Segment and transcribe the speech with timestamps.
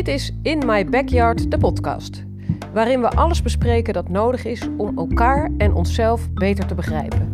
[0.00, 2.24] Dit is In My Backyard, de podcast.
[2.72, 7.32] Waarin we alles bespreken dat nodig is om elkaar en onszelf beter te begrijpen.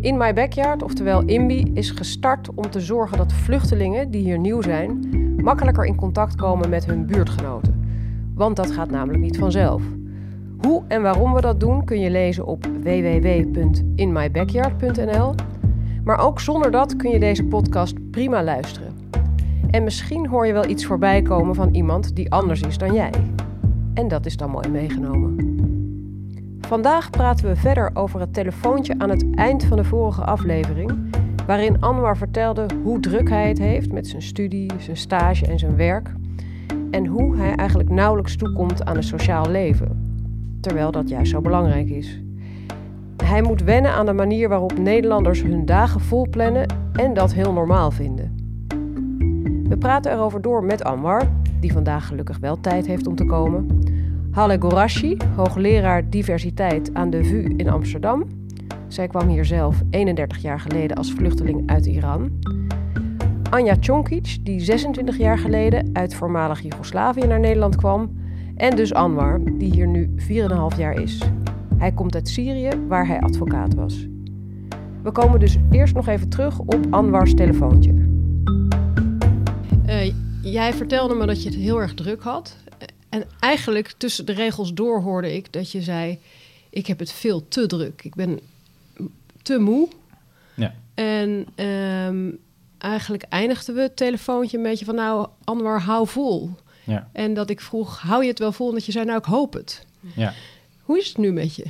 [0.00, 4.62] In My Backyard, oftewel IMBY, is gestart om te zorgen dat vluchtelingen die hier nieuw
[4.62, 5.08] zijn,
[5.42, 7.84] makkelijker in contact komen met hun buurtgenoten.
[8.34, 9.82] Want dat gaat namelijk niet vanzelf.
[10.58, 15.34] Hoe en waarom we dat doen kun je lezen op www.inmybackyard.nl.
[16.04, 18.91] Maar ook zonder dat kun je deze podcast prima luisteren.
[19.72, 23.12] En misschien hoor je wel iets voorbij komen van iemand die anders is dan jij.
[23.94, 25.36] En dat is dan mooi meegenomen.
[26.60, 30.92] Vandaag praten we verder over het telefoontje aan het eind van de vorige aflevering,
[31.46, 35.76] waarin Anwar vertelde hoe druk hij het heeft met zijn studie, zijn stage en zijn
[35.76, 36.12] werk.
[36.90, 40.16] En hoe hij eigenlijk nauwelijks toekomt aan een sociaal leven,
[40.60, 42.20] terwijl dat juist zo belangrijk is.
[43.24, 47.52] Hij moet wennen aan de manier waarop Nederlanders hun dagen vol plannen en dat heel
[47.52, 48.41] normaal vinden.
[49.68, 51.28] We praten erover door met Anwar,
[51.60, 53.66] die vandaag gelukkig wel tijd heeft om te komen.
[54.30, 58.24] Halle Gorashi, hoogleraar diversiteit aan de VU in Amsterdam.
[58.88, 62.30] Zij kwam hier zelf 31 jaar geleden als vluchteling uit Iran.
[63.50, 68.10] Anja Čonkic, die 26 jaar geleden uit voormalig Joegoslavië naar Nederland kwam.
[68.56, 71.22] En dus Anwar, die hier nu 4,5 jaar is.
[71.76, 74.08] Hij komt uit Syrië, waar hij advocaat was.
[75.02, 78.01] We komen dus eerst nog even terug op Anwars telefoontje.
[79.92, 82.56] Uh, jij vertelde me dat je het heel erg druk had.
[83.08, 86.18] En eigenlijk tussen de regels door hoorde ik dat je zei:
[86.70, 88.04] Ik heb het veel te druk.
[88.04, 88.40] Ik ben
[89.42, 89.88] te moe.
[90.54, 90.74] Ja.
[90.94, 92.38] En um,
[92.78, 96.50] eigenlijk eindigden we het telefoontje een beetje van: Nou, Anwar, hou vol.
[96.84, 97.08] Ja.
[97.12, 98.68] En dat ik vroeg: Hou je het wel vol?
[98.68, 99.86] En dat je zei: Nou, ik hoop het.
[100.14, 100.32] Ja.
[100.82, 101.66] Hoe is het nu met je?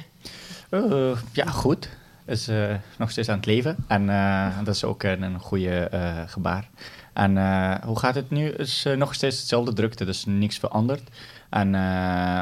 [0.70, 1.88] Uh, ja, goed.
[2.26, 3.76] Is uh, nog steeds aan het leven.
[3.86, 5.88] En uh, dat is ook een, een goede
[6.26, 6.68] gebaar.
[7.12, 7.36] En
[7.84, 8.48] hoe gaat het nu?
[8.48, 11.02] is nog steeds hetzelfde drukte, dus niks veranderd.
[11.48, 11.70] En,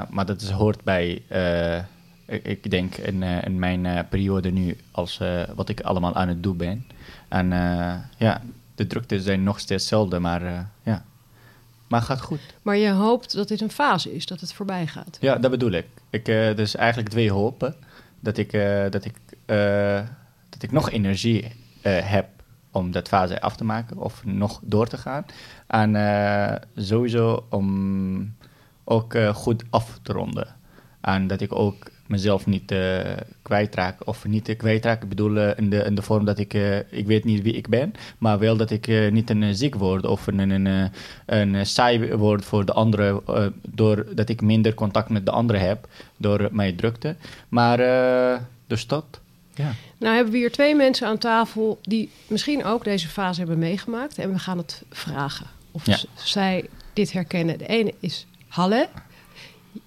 [0.09, 1.22] maar dat is, hoort bij,
[2.25, 5.21] ik, ik, denk, in, in mijn periode nu, als
[5.55, 6.87] wat ik allemaal aan het doen ben.
[7.28, 7.49] En
[8.17, 8.43] ja,
[8.75, 10.43] de drukte zijn nog steeds hetzelfde, maar
[10.83, 11.05] ja.
[11.87, 12.41] Maar het gaat goed.
[12.62, 15.19] Maar je hoopt dat dit een fase is, dat het voorbij gaat?
[15.21, 15.87] Ja, dat bedoel ik.
[16.11, 16.25] ik
[16.56, 17.75] dus eigenlijk twee hopen.
[18.21, 18.53] Dat ik,
[18.91, 19.15] dat ik,
[20.49, 21.53] dat ik nog energie
[21.83, 22.27] heb
[22.70, 25.25] om dat fase af te maken of nog door te gaan.
[25.66, 28.34] En uh, sowieso om
[28.84, 30.47] ook uh, goed af te ronden.
[31.00, 33.00] En dat ik ook mezelf niet uh,
[33.42, 34.06] kwijtraak.
[34.06, 36.54] Of niet kwijtraak, ik bedoel in, de, in de vorm dat ik,
[36.91, 40.26] ik weet niet wie ik ben, maar wel dat ik niet een ziek word of
[40.26, 40.91] een, een,
[41.26, 43.20] een saai word voor de anderen,
[43.69, 47.16] doordat ik minder contact met de anderen heb door mijn drukte.
[47.48, 47.78] Maar
[48.66, 49.19] dus dat.
[49.60, 49.72] Ja.
[49.98, 54.19] Nou hebben we hier twee mensen aan tafel die misschien ook deze fase hebben meegemaakt.
[54.19, 55.98] En we gaan het vragen of ja.
[56.15, 57.59] zij dit herkennen.
[57.59, 58.88] De ene is Halle.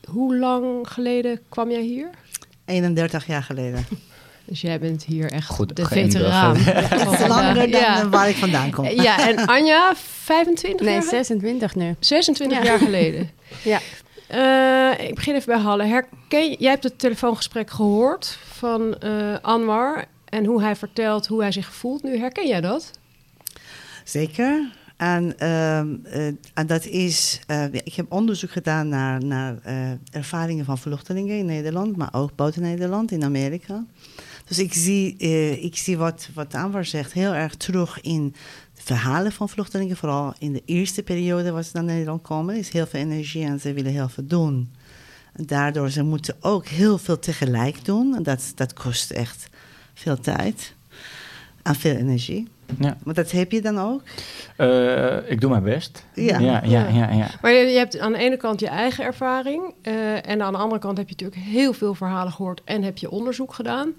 [0.09, 2.09] Hoe lang geleden kwam jij hier?
[2.66, 3.85] 31 jaar geleden.
[4.45, 6.57] Dus jij bent hier echt Goed, de veteraan.
[6.63, 8.09] Ja, langer dan ja.
[8.09, 8.85] waar ik vandaan kom.
[8.85, 11.03] Ja, en Anja, 25 nee, jaar?
[11.03, 11.95] 26 nu.
[12.00, 12.63] 26 ja.
[12.63, 13.29] jaar geleden.
[13.63, 13.79] ja.
[14.33, 15.83] Uh, ik begin even bij Halle.
[15.83, 21.51] Herken, jij hebt het telefoongesprek gehoord van uh, Anwar en hoe hij vertelt hoe hij
[21.51, 22.18] zich voelt nu.
[22.18, 22.91] Herken jij dat?
[24.03, 24.72] Zeker.
[24.97, 25.81] En, uh,
[26.16, 27.40] uh, en dat is,
[27.72, 29.56] ik heb onderzoek gedaan naar, naar
[30.12, 33.85] ervaringen van vluchtelingen in Nederland, maar ook buiten Nederland, in Amerika.
[34.46, 35.18] Dus ik zie,
[35.62, 38.35] ik zie wat, wat Anwar zegt heel erg terug in
[38.74, 42.88] verhalen van vluchtelingen, vooral in de eerste periode waar ze naar Nederland komen, is heel
[42.88, 44.72] veel energie en ze willen heel veel doen.
[45.33, 48.16] Daardoor ze moeten ook heel veel tegelijk doen.
[48.16, 49.49] En dat, dat kost echt
[49.94, 50.73] veel tijd
[51.63, 52.47] en veel energie.
[52.79, 52.97] Ja.
[53.03, 54.01] Maar dat heb je dan ook?
[54.57, 56.05] Uh, ik doe mijn best.
[56.13, 56.39] Ja.
[56.39, 57.27] Ja, ja, ja, ja.
[57.41, 59.73] Maar je, je, hebt aan de ene kant je eigen ervaring.
[59.83, 62.97] Uh, en aan de andere kant heb je natuurlijk heel veel verhalen gehoord en heb
[62.97, 63.94] je onderzoek gedaan.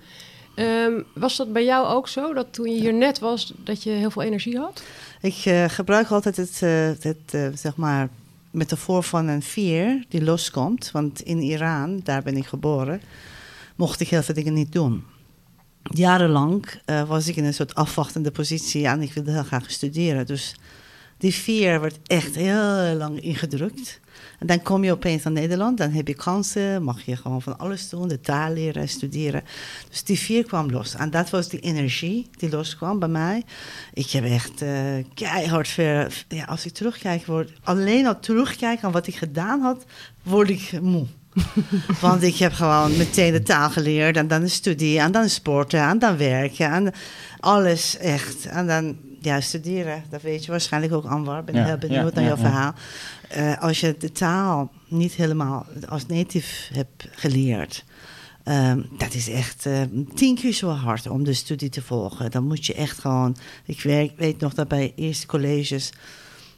[0.57, 3.91] Um, was dat bij jou ook zo, dat toen je hier net was, dat je
[3.91, 4.83] heel veel energie had?
[5.21, 8.09] Ik uh, gebruik altijd het, uh, het uh, zeg maar,
[8.55, 10.91] metafoor van een vier die loskomt.
[10.91, 13.01] Want in Iran, daar ben ik geboren,
[13.77, 15.05] mocht ik heel veel dingen niet doen.
[15.83, 16.67] Jarenlang
[17.07, 20.27] was ik in een soort afwachtende positie en ik wilde heel graag studeren.
[20.27, 20.55] Dus
[21.19, 24.01] die vier werd echt heel lang ingedrukt.
[24.47, 27.89] Dan kom je opeens naar Nederland, dan heb je kansen, mag je gewoon van alles
[27.89, 29.43] doen, de taal leren, studeren.
[29.91, 30.95] Dus die vier kwam los.
[30.95, 33.43] En dat was die energie die loskwam bij mij.
[33.93, 34.71] Ik heb echt uh,
[35.15, 39.85] keihard ver, ja, als ik terugkijk, word, alleen al terugkijken aan wat ik gedaan had,
[40.23, 41.07] word ik moe.
[42.01, 45.81] Want ik heb gewoon meteen de taal geleerd en dan de studie en dan sporten
[45.81, 46.93] en dan werken en
[47.41, 48.47] alles echt.
[48.47, 51.45] En dan ja, studeren, dat weet je waarschijnlijk ook, Anwar.
[51.45, 52.75] Ben Ja, heel benieuwd ja, naar jouw verhaal.
[53.29, 57.85] Eh, als je de taal niet helemaal als native hebt geleerd...
[58.45, 59.81] ehm, dat is echt eh,
[60.15, 62.31] tien keer zo hard om de studie te volgen.
[62.31, 63.37] Dan moet je echt gewoon...
[63.65, 65.93] Ik weet, weet nog dat bij eerste colleges...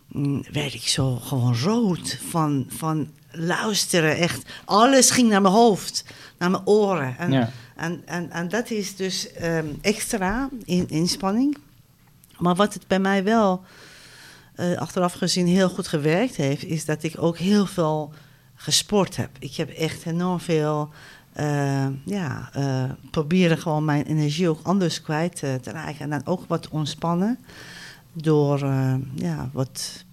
[0.09, 4.17] mm, werd ik zo gewoon rood van, van luisteren.
[4.17, 6.05] Echt, alles ging naar mijn hoofd,
[6.39, 7.19] naar mijn oren.
[7.19, 7.51] En, Ja.
[7.77, 11.57] en, en, en dat is dus ehm, extra in, inspanning.
[12.38, 13.65] Maar wat het bij mij wel
[14.55, 18.12] eh, achteraf gezien heel goed gewerkt heeft, is dat ik ook heel veel
[18.55, 19.31] gesport heb.
[19.38, 20.91] Ik heb echt enorm veel.
[21.33, 25.99] eh, ja, eh, proberen gewoon mijn energie ook anders kwijt te raken.
[26.00, 27.38] En dan ook wat ontspannen.
[28.12, 30.05] Door eh, ja, wat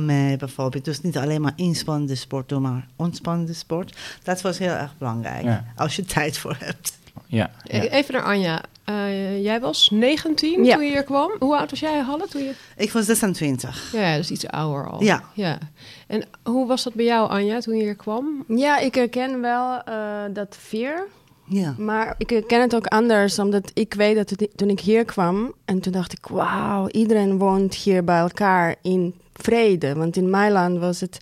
[0.00, 0.84] mij bijvoorbeeld.
[0.84, 3.98] Dus niet alleen maar inspannende sport doen, maar ontspannende sport.
[4.22, 5.44] Dat was heel erg belangrijk.
[5.44, 5.64] Ja.
[5.76, 6.98] Als je tijd voor hebt.
[7.26, 7.80] Ja, ja.
[7.80, 8.62] Even naar Anja.
[8.84, 10.74] Eh, jij was 19 Ja.
[10.74, 11.30] toen je hier kwam.
[11.38, 12.26] Hoe oud was jij, Halle?
[12.28, 12.52] Toen je...
[12.76, 13.90] Ik was 26.
[13.92, 15.02] Ja, dus iets ouder al.
[15.02, 15.22] Ja.
[15.34, 15.58] ja.
[16.06, 18.44] En hoe was dat bij jou, Anja, toen je hier kwam?
[18.48, 21.06] Ja, ik herken wel eh, dat fear.
[21.44, 21.74] Ja.
[21.78, 25.54] Maar ik herken het ook anders, omdat ik weet dat het, toen ik hier kwam...
[25.64, 29.94] en toen dacht ik, wauw, iedereen woont hier bij elkaar in vrede.
[29.94, 31.20] Want in mijn land was het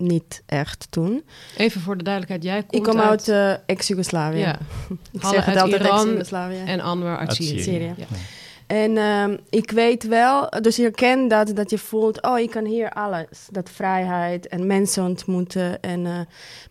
[0.00, 1.24] niet echt toen.
[1.56, 4.38] Even voor de duidelijkheid, jij komt ik kom uit eh, ex-Jugoslavië.
[4.38, 4.58] ja,
[5.12, 6.62] Ik Halle zeg het altijd ex-Jugoslavië.
[6.66, 7.62] en Anwar uit Uit Syrië.
[7.62, 7.94] Syrië.
[7.96, 8.06] Ja.
[8.70, 12.64] En ehm, ik weet wel, dus je herkent dat, dat je voelt, oh, ik kan
[12.64, 13.48] hier alles.
[13.50, 15.80] Dat vrijheid en mensen ontmoeten.
[15.80, 16.20] En, eh,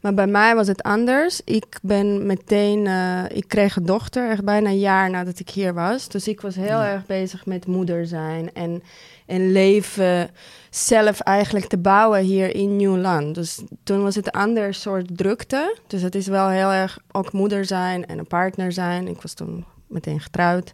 [0.01, 1.41] maar bij mij was het anders.
[1.43, 5.73] Ik ben meteen, eh, ik kreeg een dochter, echt bijna een jaar nadat ik hier
[5.73, 6.07] was.
[6.07, 8.83] Dus ik was heel erg bezig met moeder zijn en,
[9.25, 10.29] en leven
[10.69, 13.35] zelf eigenlijk te bouwen hier in nieuw land.
[13.35, 15.77] Dus toen was het een ander soort drukte.
[15.87, 19.07] Dus het is wel heel erg ook moeder zijn en een partner zijn.
[19.07, 20.73] Ik was toen meteen getrouwd.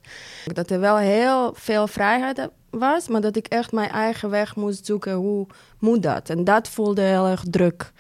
[0.54, 4.86] Dat er wel heel veel vrijheid was, maar dat ik echt mijn eigen weg moest
[4.86, 5.14] zoeken.
[5.14, 5.48] Hoe
[5.80, 6.30] moet dat?
[6.30, 7.92] En dat voelde heel erg druk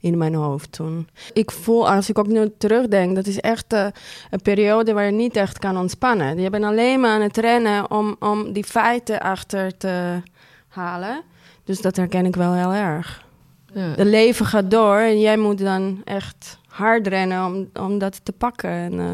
[0.00, 1.08] in mijn hoofd toen.
[1.32, 3.86] Ik voel, als ik ook nu terugdenk, dat is echt eh,
[4.30, 6.38] een periode waar je niet echt kan ontspannen.
[6.38, 10.22] Je bent alleen maar aan het rennen om, om die feiten achter te
[10.68, 11.22] halen.
[11.64, 13.24] Dus dat herken ik wel heel erg.
[13.72, 13.80] Ja.
[13.80, 18.32] Het leven gaat door en jij moet dan echt hard rennen om, om dat te
[18.32, 18.70] pakken.
[18.70, 19.06] En, eh,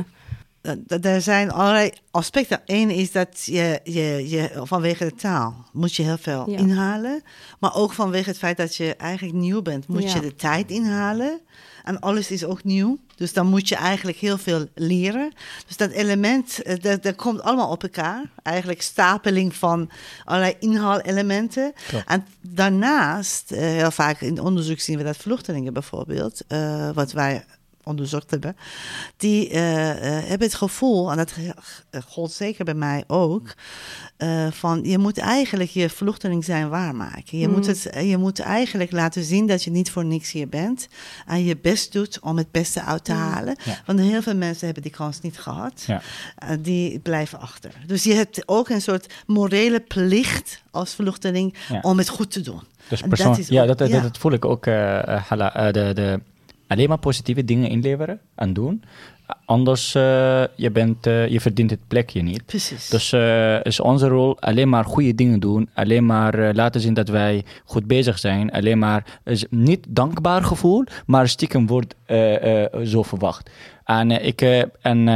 [1.01, 2.61] Er zijn allerlei aspecten.
[2.67, 6.59] Eén is dat je, je, je vanwege de taal moet je heel veel Ja.
[6.59, 7.23] inhalen.
[7.61, 10.15] Maar ook vanwege het feit dat je eigenlijk nieuw bent, moet Ja.
[10.15, 11.41] je de tijd inhalen.
[11.85, 12.99] En alles is ook nieuw.
[13.17, 15.33] Dus dan moet je eigenlijk heel veel leren.
[15.67, 18.23] Dus dat element, eh, dat, dat komt allemaal op elkaar.
[18.43, 19.91] Eigenlijk stapeling van
[20.25, 21.73] allerlei inhaalelementen.
[21.89, 22.05] Klopt.
[22.09, 27.45] En daarnaast, eh, heel vaak in onderzoek zien we dat vluchtelingen bijvoorbeeld, eh, wat wij
[27.89, 28.57] onderzocht hebben,
[29.17, 31.33] die eh, eh, hebben het gevoel, en dat
[31.91, 33.55] eh, gold zeker bij mij ook,
[34.17, 37.39] eh, van je moet eigenlijk je vluchteling zijn waarmaken.
[37.39, 40.49] Je, moet het, eh, je moet eigenlijk laten zien dat je niet voor niks hier
[40.49, 40.89] bent
[41.27, 43.57] en je best doet om het beste uit te halen.
[43.65, 43.79] Ja.
[43.87, 45.85] Want heel veel mensen hebben die kans niet gehad.
[45.87, 46.01] Ja.
[46.61, 47.73] Die blijven achter.
[47.87, 51.79] Dus je hebt ook een soort morele plicht als vluchteling Ja.
[51.83, 52.63] om het goed te doen.
[52.89, 54.67] Dus persoon, dat is ja, dat, dat, voel ik ook.
[54.67, 56.21] Hala, de, de,
[56.69, 58.83] alleen maar positieve dingen inleveren en doen.
[59.45, 62.47] Anders, eh, je, bent, eh, je verdient het plekje niet.
[62.47, 62.89] Precies.
[62.89, 65.69] Dus eh, is onze rol alleen maar goede dingen doen.
[65.75, 68.51] Alleen maar laten zien dat wij goed bezig zijn.
[68.51, 71.95] Alleen maar is niet dankbaar gevoel, maar stiekem wordt
[72.85, 73.51] zo verwacht.
[73.85, 75.09] En ik en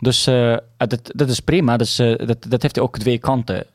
[0.00, 1.76] dus eh, dat, dat is prima.
[1.76, 3.66] Dus, eh, dat, dat heeft ook twee kanten.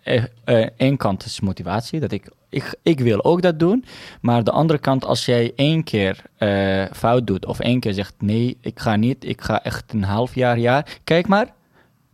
[0.78, 3.86] Eén kant is motivatie, dat ik, ik, ik wil ook dat doen.
[4.22, 8.14] Maar de andere kant, als jij één keer eh, fout doet of één keer zegt
[8.20, 11.00] nee, ik ga niet, ik ga echt een half jaar, jaar.
[11.04, 11.54] Kijk maar,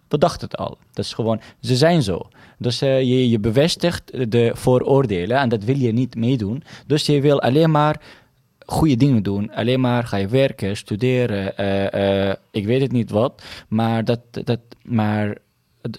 [0.07, 0.77] we dachten het al.
[0.93, 2.27] Dat is gewoon, ze zijn zo.
[2.57, 6.63] Dus eh, je, je bevestigt de vooroordelen en dat wil je niet meedoen.
[6.87, 8.01] Dus je wil alleen maar
[8.65, 9.51] goede dingen doen.
[9.53, 13.43] Alleen maar ga je werken, studeren, eh, eh, ik weet het niet wat.
[13.67, 15.37] Maar, dat, dat, maar
[15.81, 15.91] eh,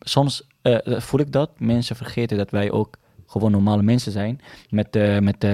[0.00, 0.48] soms
[0.84, 1.50] voel ik dat.
[1.58, 4.40] Mensen vergeten dat wij ook gewoon normale mensen zijn.
[4.68, 5.46] Met, met,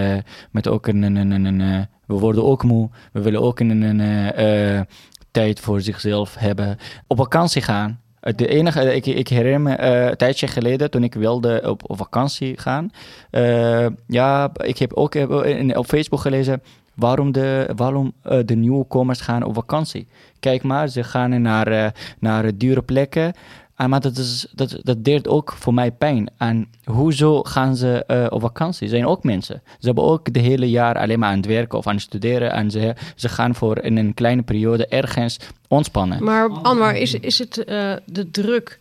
[0.50, 1.02] met ook een...
[1.02, 2.90] een, een, een, we worden ook moe.
[3.12, 4.86] We willen ook een, een,
[5.30, 6.78] tijd voor zichzelf hebben.
[7.06, 8.00] Op vakantie gaan.
[8.36, 11.90] De enige, eh, ik, ik herinner me eh, een tijdje geleden toen ik wilde op,
[11.90, 12.90] op vakantie gaan.
[13.30, 16.62] Eh, ja, ik heb ook in- op Facebook gelezen
[16.94, 20.06] waarom de, waarom, eh, de nieuwkomers gaan op vakantie.
[20.40, 23.32] Kijk maar, ze gaan naar, naar dure plekken.
[23.76, 26.30] Ah, maar dat, is, dat, dat deert ook voor mij pijn.
[26.36, 28.88] En hoezo gaan ze eh, op vakantie?
[28.88, 29.62] Ze zijn ook mensen.
[29.78, 32.52] Ze hebben ook de hele jaar alleen maar aan het werken of aan het studeren.
[32.52, 36.24] En ze, ze gaan voor in een kleine periode ergens ontspannen.
[36.24, 38.78] Maar Anwar, is, is het eh, de druk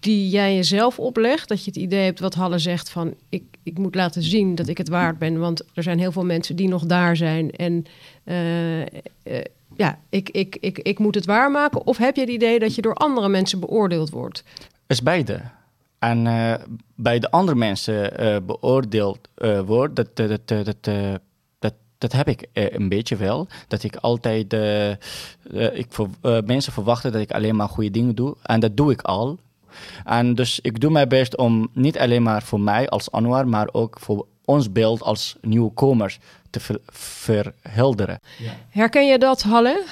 [0.00, 1.48] die jij jezelf oplegt?
[1.48, 4.68] Dat je het idee hebt wat Halle zegt van ik, ik moet laten zien dat
[4.68, 5.38] ik het waard ben.
[5.38, 7.50] Want er zijn heel veel mensen die nog daar zijn.
[7.50, 7.84] En
[8.24, 8.86] eh, eh,
[9.82, 11.86] ja, ik, ik, ik, ik moet het waarmaken.
[11.86, 14.44] Of heb je het idee dat je door andere mensen beoordeeld wordt?
[14.86, 15.40] is beide.
[15.98, 16.54] En eh,
[16.94, 20.84] bij de andere mensen eh, beoordeeld eh, wordt, dat, dat, dat, dat,
[21.58, 23.46] dat, dat heb ik een beetje wel.
[23.68, 24.52] Dat ik altijd,
[25.72, 25.86] ik
[26.20, 28.36] eh, mensen verwachten dat ik alleen maar goede dingen doe.
[28.42, 29.38] En dat doe ik al.
[30.04, 33.68] En dus ik doe mijn best om niet alleen maar voor mij als Anwar, maar
[33.72, 36.18] ook voor ons beeld als nieuwkomers
[36.52, 38.20] te ver- verhelderen.
[38.70, 39.84] Herken je dat, Halle?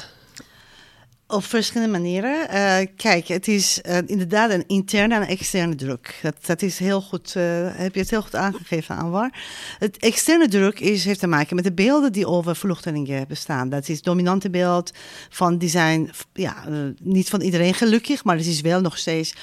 [1.31, 2.49] Op verschillende manieren.
[2.49, 6.19] Eh, kijk, het is eh, inderdaad een interne en externe druk.
[6.23, 9.33] Dat, dat is heel goed, eh, heb je het heel goed aangegeven, Anwar.
[9.79, 13.69] Het externe druk is, heeft te maken met de beelden die over vluchtelingen bestaan.
[13.69, 14.93] Dat is het dominante beeld
[15.29, 16.65] van die zijn, ja,
[17.03, 19.35] niet van iedereen gelukkig, maar het is wel nog steeds,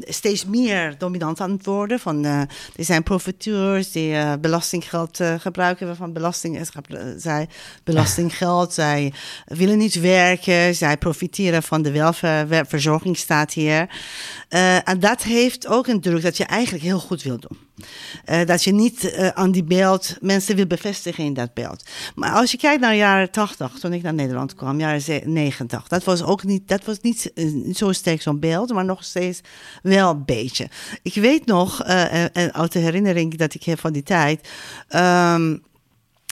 [0.00, 1.98] steeds meer dominant aan het worden.
[1.98, 6.68] Van, er zijn profiteurs die belastinggeld gebruiken van belasting,
[7.16, 7.48] zij
[7.84, 9.12] belastinggeld, zij
[9.44, 11.20] willen niet werken, zij profiteren
[11.62, 11.90] van de
[12.48, 13.88] welverzorgingsstaat hier.
[14.48, 17.58] Eh, en dat heeft ook een druk dat je eigenlijk heel goed wil doen.
[18.24, 21.84] Eh, dat je niet eh, aan die beeld mensen wil bevestigen in dat beeld.
[22.14, 25.22] Maar als je kijkt naar de jaren 80, toen ik naar Nederland kwam, jaren ze-
[25.24, 27.32] 90, dat was ook niet, dat was niet
[27.72, 29.40] zo sterk zo'n beeld, maar nog steeds
[29.82, 30.68] wel een beetje.
[31.02, 34.48] Ik weet nog, eh, een oude herinnering dat ik heb van die tijd.
[34.88, 35.56] ehm,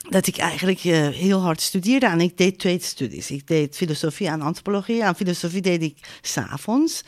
[0.09, 3.31] dat ik eigenlijk eh, heel hard studeerde en ik deed twee studies.
[3.31, 5.03] Ik deed filosofie en antropologie.
[5.03, 7.03] En filosofie deed ik s'avonds.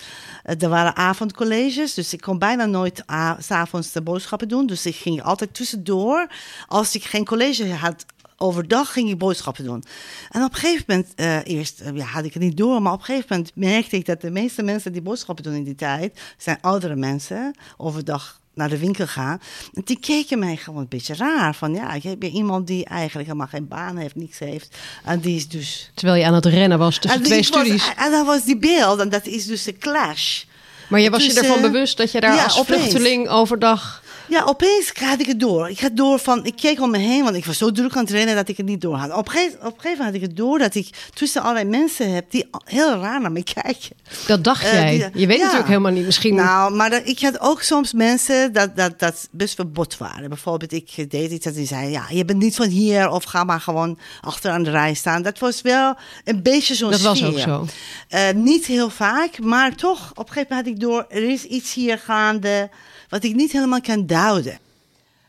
[0.46, 3.04] Uh, er waren avondcolleges, dus ik kon bijna nooit
[3.40, 4.66] s'avonds de boodschappen doen.
[4.66, 6.28] Dus ik ging altijd tussendoor,
[6.68, 8.06] als ik geen college had
[8.38, 9.84] overdag ging ik boodschappen doen.
[10.30, 13.00] En op een gegeven moment, eh, eerst ja, had ik het niet door, maar op
[13.00, 16.20] een gegeven moment merkte ik dat de meeste mensen die boodschappen doen in die tijd,
[16.38, 19.42] zijn oudere mensen, overdag naar de winkel gaan.
[19.74, 21.56] En die keken mij gewoon een beetje raar.
[21.56, 24.78] Van ja, ik heb hier iemand die eigenlijk helemaal geen baan heeft, niks heeft.
[25.06, 25.92] En die is dus...
[25.94, 27.92] Terwijl je aan het rennen was tussen en twee was- studies.
[27.98, 30.44] en dat was die beeld, en dat is dus de clash.
[30.90, 34.03] Maar je was je Dus, ervan eh, bewust dat je daar ja, als vluchteling overdag...
[34.30, 35.70] Ja, opeens had ik het door.
[35.70, 38.02] Ik had door van, ik keek om me heen, want ik was zo druk aan
[38.04, 39.12] het rennen dat ik het niet door had.
[39.14, 41.66] Op een gegeven, op een gegeven moment had ik het door dat ik tussen allerlei
[41.70, 43.96] mensen heb die heel raar naar me kijken.
[44.28, 44.92] Dat dacht Eh, jij.
[45.12, 45.44] die- je weet ja.
[45.44, 46.06] natuurlijk helemaal niet.
[46.06, 46.36] Misschien...
[46.36, 50.30] Nou, maar dat- ik had ook soms mensen dat, dat, dat best wel bot waren.
[50.30, 53.44] Bijvoorbeeld, ik deed iets dat die zeiden, ja, je bent niet van hier of ga
[53.44, 55.22] maar gewoon achter aan de rij staan.
[55.22, 57.66] Dat was wel een beetje zo'n dat was ook zo.
[58.10, 61.44] Eh, niet heel vaak, maar toch, op een gegeven moment had ik door, er is
[61.44, 62.70] iets hier gaande
[63.14, 64.60] wat ik niet helemaal kan duiden.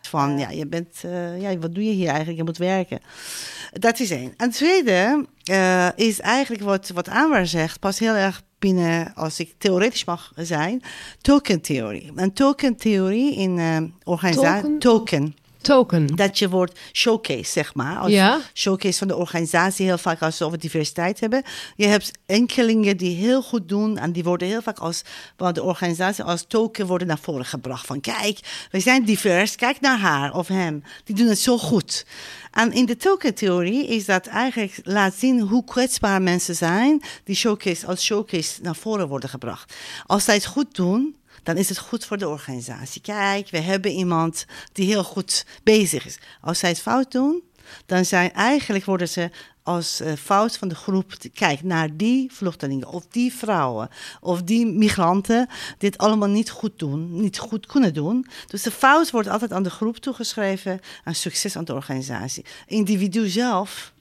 [0.03, 2.37] Van, ja, je bent, eh, ja, wat doe je hier eigenlijk?
[2.37, 3.01] Je moet werken.
[3.73, 4.35] Dat is één.
[4.37, 9.41] En het tweede eh, is eigenlijk wat, wat Anwar zegt, pas heel erg binnen, als
[9.41, 10.83] ik theoretisch mag zijn,
[11.21, 12.13] token-theorie.
[12.15, 14.63] Een token-theorie in eh organisatie...
[14.63, 14.79] Token?
[14.79, 15.37] Token.
[15.65, 16.07] Token.
[16.07, 17.99] Dat je wordt showcase, zeg maar.
[17.99, 18.41] Als Ja.
[18.55, 21.43] showcase van de organisatie, heel vaak als we over diversiteit hebben.
[21.77, 25.03] Je hebt enkelingen die heel goed doen en die worden heel vaak als
[25.37, 27.87] van de organisatie als token worden naar voren gebracht.
[27.87, 28.39] Van kijk,
[28.71, 30.83] we zijn divers, kijk naar haar of hem.
[31.05, 32.07] Die doen het zo goed.
[32.51, 37.87] En in de token-theorie is dat eigenlijk laat zien hoe kwetsbaar mensen zijn die showcase
[37.87, 39.75] als showcase naar voren worden gebracht.
[40.07, 43.01] Als zij het goed doen, dan is het goed voor de organisatie.
[43.01, 46.19] Kijk, we hebben iemand die heel goed bezig is.
[46.41, 47.43] Als zij het fout doen,
[47.87, 49.31] dan zijn eigenlijk worden ze
[49.63, 51.13] als eh, fout van de groep.
[51.35, 53.89] Kijk naar die vluchtelingen of die vrouwen
[54.21, 55.49] of die migranten
[55.79, 58.27] dit allemaal niet goed doen, niet goed kunnen doen.
[58.47, 62.45] Dus de fout wordt altijd aan de groep toegeschreven en succes aan de organisatie.
[62.67, 63.93] Individu zelf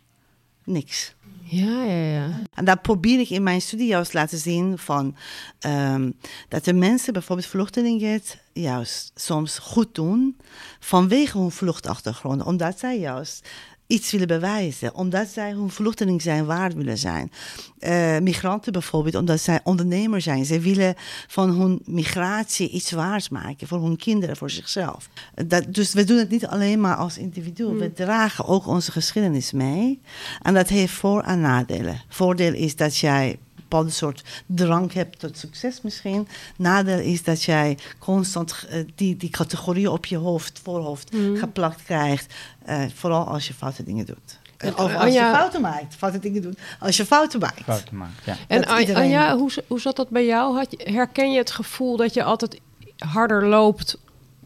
[0.64, 1.16] niks.
[1.46, 2.42] Ja, ja, ja.
[2.54, 5.16] En dat probeer ik in mijn studie juist laten zien van
[5.60, 6.12] ehm,
[6.48, 8.22] dat de mensen, bijvoorbeeld vluchtelingen,
[8.54, 10.38] juist soms goed doen
[10.80, 13.50] vanwege hun vluchtachtergrond, omdat zij juist
[13.94, 17.32] iets willen bewijzen, omdat zij hun vluchteling zijn waard willen zijn.
[17.80, 20.46] Eh, migranten bijvoorbeeld, omdat zij ondernemer zijn.
[20.46, 20.96] Ze willen
[21.28, 25.10] van hun migratie iets waard maken voor hun kinderen, voor zichzelf.
[25.46, 27.66] Dat, dus we doen het niet alleen maar als individu.
[27.66, 30.00] We dragen ook onze geschiedenis mee.
[30.42, 32.02] En dat heeft voor- en nadelen.
[32.08, 33.38] Voordeel is dat jij
[33.74, 36.28] bepaalde soort drang hebt tot succes misschien.
[36.58, 42.34] Nadeel is dat jij constant eh, die, die categorieën op je hoofd, voorhoofd geplakt krijgt.
[42.66, 44.40] eh, vooral als je foute dingen doet.
[44.58, 45.96] En, Of als Anja- je fouten maakt.
[45.96, 46.58] Foute dingen doen.
[46.80, 47.64] Als je fouten maakt.
[47.64, 48.36] Fouten maken, ja.
[48.48, 50.56] En Dat An- iedereen- Anja, hoe, hoe zat dat bij jou?
[50.58, 52.60] Had je, herken je het gevoel dat je altijd
[52.98, 53.98] harder loopt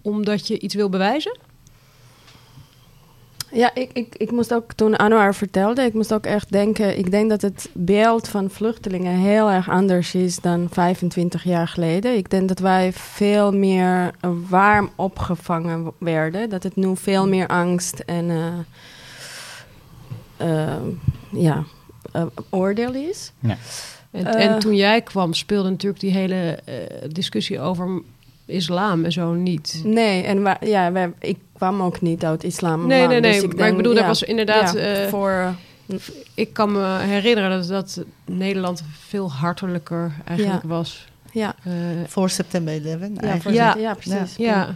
[0.01, 1.37] omdat je iets wil bewijzen?
[3.51, 7.11] Ja, ik, ik, ik moest ook toen Anwar vertelde, ik moest ook echt denken, ik
[7.11, 12.17] denk dat het beeld van vluchtelingen heel erg anders is dan 25 jaar geleden.
[12.17, 14.11] Ik denk dat wij veel meer
[14.49, 18.53] warm opgevangen werden, dat het nu veel meer angst en uh,
[20.41, 20.73] uh,
[21.31, 21.63] ja,
[22.15, 23.31] uh, oordeel is.
[23.39, 23.57] Ja.
[24.11, 26.59] En, en, toen jij kwam speelde natuurlijk die hele
[27.11, 28.01] discussie over
[28.45, 29.81] islam en zo niet.
[29.83, 32.87] Nee, en ja, wij, ik kwam ook niet uit islam.
[32.87, 33.31] Nee, nee, nee.
[33.31, 34.73] Dus ik maar denk, ik bedoel, ja, dat was inderdaad...
[34.73, 35.53] ja, eh, voor...
[36.33, 41.07] ik kan me herinneren dat, dat Nederland veel hartelijker eigenlijk was.
[41.31, 41.73] Ja, Eh,
[42.07, 43.75] Voor september 11 ja, voor- Ja.
[43.77, 44.35] ja, precies.
[44.35, 44.75] ja.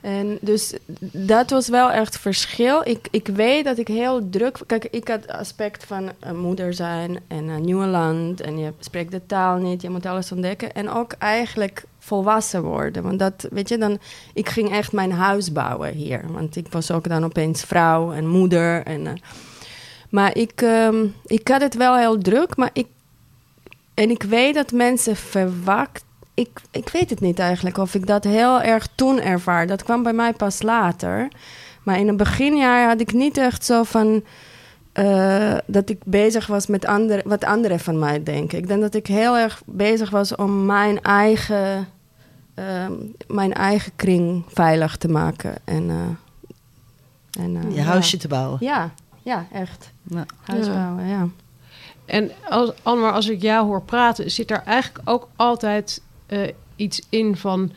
[0.00, 0.74] En dus
[1.12, 2.80] dat was wel echt verschil.
[2.84, 4.58] Ik, ik weet dat ik heel druk...
[4.66, 8.40] Kijk, ik had het aspect van een moeder zijn en een nieuw land.
[8.40, 10.72] En je spreekt de taal niet, je moet alles ontdekken.
[10.72, 13.02] En ook eigenlijk volwassen worden.
[13.02, 13.98] Want dat, weet je, dan...
[14.34, 16.24] Ik ging echt mijn huis bouwen hier.
[16.28, 18.82] Want ik was ook dan opeens vrouw en moeder.
[18.82, 19.12] En, eh,
[20.10, 22.86] maar ik, ehm, ik had het wel heel druk, maar ik...
[23.94, 28.24] En ik weet dat mensen verwacht ik, ik weet het niet eigenlijk of ik dat
[28.24, 29.66] heel erg toen ervaar.
[29.66, 31.28] Dat kwam bij mij pas later.
[31.82, 34.24] Maar in het beginjaar had ik niet echt zo van.
[34.92, 38.58] eh, dat ik bezig was met andere, wat anderen van mij denken.
[38.58, 41.88] Ik denk dat ik heel erg bezig was om mijn eigen,
[42.56, 42.92] ehm,
[43.26, 45.54] mijn eigen kring veilig te maken.
[45.64, 47.82] En, eh, en, eh, Je ja.
[47.82, 48.58] huisje te bouwen.
[48.60, 48.90] Ja,
[49.22, 49.92] ja, echt.
[50.02, 50.24] Ja.
[50.44, 50.72] Huis Ja.
[50.72, 51.28] bouwen, ja.
[52.04, 57.02] En als, Anwar, als ik jou hoor praten, zit daar eigenlijk ook altijd eh, iets
[57.08, 57.72] in van...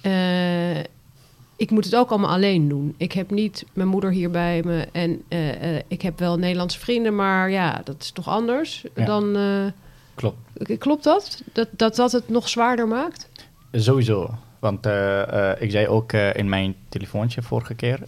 [0.00, 0.78] eh,
[1.56, 2.94] ik moet het ook allemaal alleen doen.
[2.96, 6.78] Ik heb niet mijn moeder hier bij me en eh, eh, ik heb wel Nederlandse
[6.78, 9.04] vrienden, maar ja, dat is toch anders Ja.
[9.04, 9.36] dan...
[9.36, 9.64] eh,
[10.14, 10.38] Klopt.
[10.78, 11.42] Klopt dat?
[11.52, 11.68] dat?
[11.70, 13.28] Dat dat het nog zwaarder maakt?
[13.72, 14.34] Sowieso.
[14.58, 17.98] Want eh, eh, ik zei ook eh, in mijn telefoontje vorige keer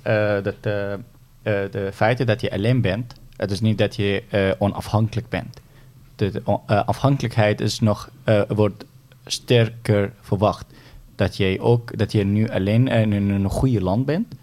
[0.42, 4.22] dat de feiten dat je alleen bent, het is niet dat je
[4.58, 5.60] onafhankelijk bent.
[6.16, 8.10] De, afhankelijkheid is nog,
[8.48, 8.84] wordt
[9.24, 10.66] sterker verwacht.
[11.14, 14.34] Dat je ook dat je nu alleen in een, goede land bent.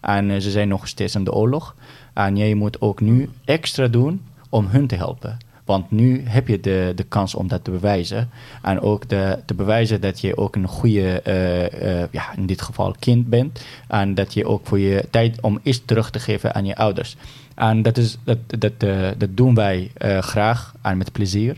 [0.00, 1.74] En ze zijn nog steeds in de oorlog.
[2.14, 5.38] En jij moet ook nu extra doen om hun te helpen.
[5.64, 8.30] Want nu heb je de, de kans om dat te bewijzen.
[8.62, 12.62] En ook de, te bewijzen dat je ook een goede, eh, eh, ja, in dit
[12.62, 13.64] geval kind bent.
[13.88, 17.16] En dat je ook voor je tijd om iets terug te geven aan je ouders.
[17.54, 21.56] En dat, is, dat, dat, eh, dat doen wij graag en met plezier.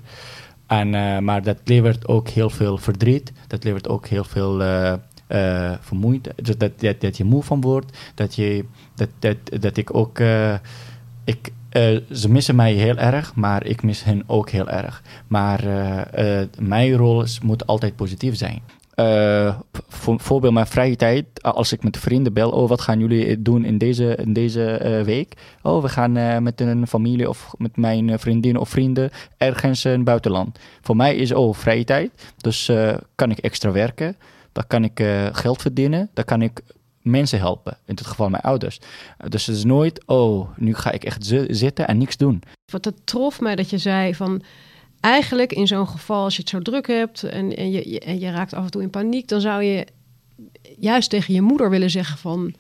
[0.66, 0.90] En,
[1.24, 3.32] maar dat levert ook heel veel verdriet.
[3.46, 4.62] Dat levert ook heel veel
[5.26, 6.30] eh, vermoeid.
[6.36, 7.98] Dus dat, dat, dat je moe van wordt.
[8.14, 8.64] Dat, je,
[8.94, 10.18] dat, dat, dat ik ook.
[11.24, 15.02] ik, eh, ze missen mij heel erg, maar ik mis hen ook heel erg.
[15.26, 18.62] Maar eh, eh, mijn rol moet altijd positief zijn.
[19.88, 23.64] Voor, voorbeeld mijn vrije tijd, als ik met vrienden bel, oh wat gaan jullie doen
[23.64, 25.34] in deze, in deze week?
[25.62, 30.04] Oh, we gaan met een familie of met mijn vriendin of vrienden ergens in het
[30.04, 30.58] buitenland.
[30.80, 32.70] Voor mij is oh vrije tijd, dus
[33.14, 34.16] kan ik extra werken,
[34.52, 36.60] dan kan ik geld verdienen, dan kan ik
[37.04, 38.78] mensen helpen, in dit geval mijn ouders.
[39.28, 42.42] Dus het is nooit, oh, nu ga ik echt zi- zitten en niks doen.
[42.72, 44.42] Wat het trof mij dat je zei van...
[45.00, 48.30] Eigenlijk in zo'n geval, als je het zo druk hebt en, en, je, en je
[48.30, 49.28] raakt af en toe in paniek...
[49.28, 49.86] dan zou je
[50.78, 52.54] juist tegen je moeder willen zeggen van...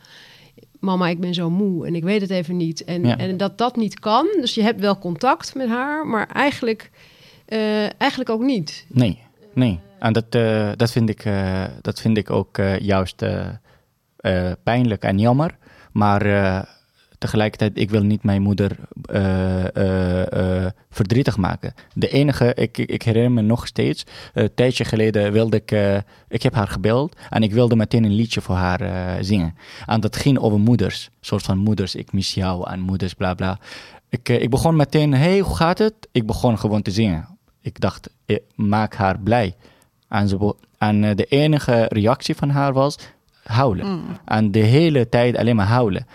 [0.80, 2.84] Mama, ik ben zo moe en ik weet het even niet.
[2.84, 3.18] En, Ja.
[3.18, 4.26] en dat dat niet kan.
[4.40, 6.90] Dus je hebt wel contact met haar, maar eigenlijk,
[7.46, 8.86] eh, eigenlijk ook niet.
[8.88, 9.18] Nee,
[9.54, 9.78] nee.
[9.98, 13.22] En dat, eh, dat, vind, ik, eh, dat vind ik ook eh, juist
[14.24, 15.56] eh, pijnlijk en jammer.
[15.92, 16.62] Maar eh,
[17.18, 21.74] tegelijkertijd, ik wil niet mijn moeder eh, verdrietig maken.
[21.94, 26.42] De enige, ik, ik ik herinner me nog steeds, een tijdje geleden wilde ik, ik
[26.42, 29.54] heb haar gebeld en ik wilde meteen een liedje voor haar zingen.
[29.86, 33.58] En dat ging over moeders, soort van moeders, ik mis jou en moeders, bla bla.
[34.08, 35.94] Ik, ik begon meteen, hey, hoe gaat het?
[36.12, 37.28] Ik begon gewoon te zingen.
[37.60, 39.54] Ik dacht, eh, maak haar blij.
[40.78, 42.98] En, de enige reactie van haar was
[43.44, 44.02] huilen.
[44.24, 46.06] En de hele tijd alleen maar huilen.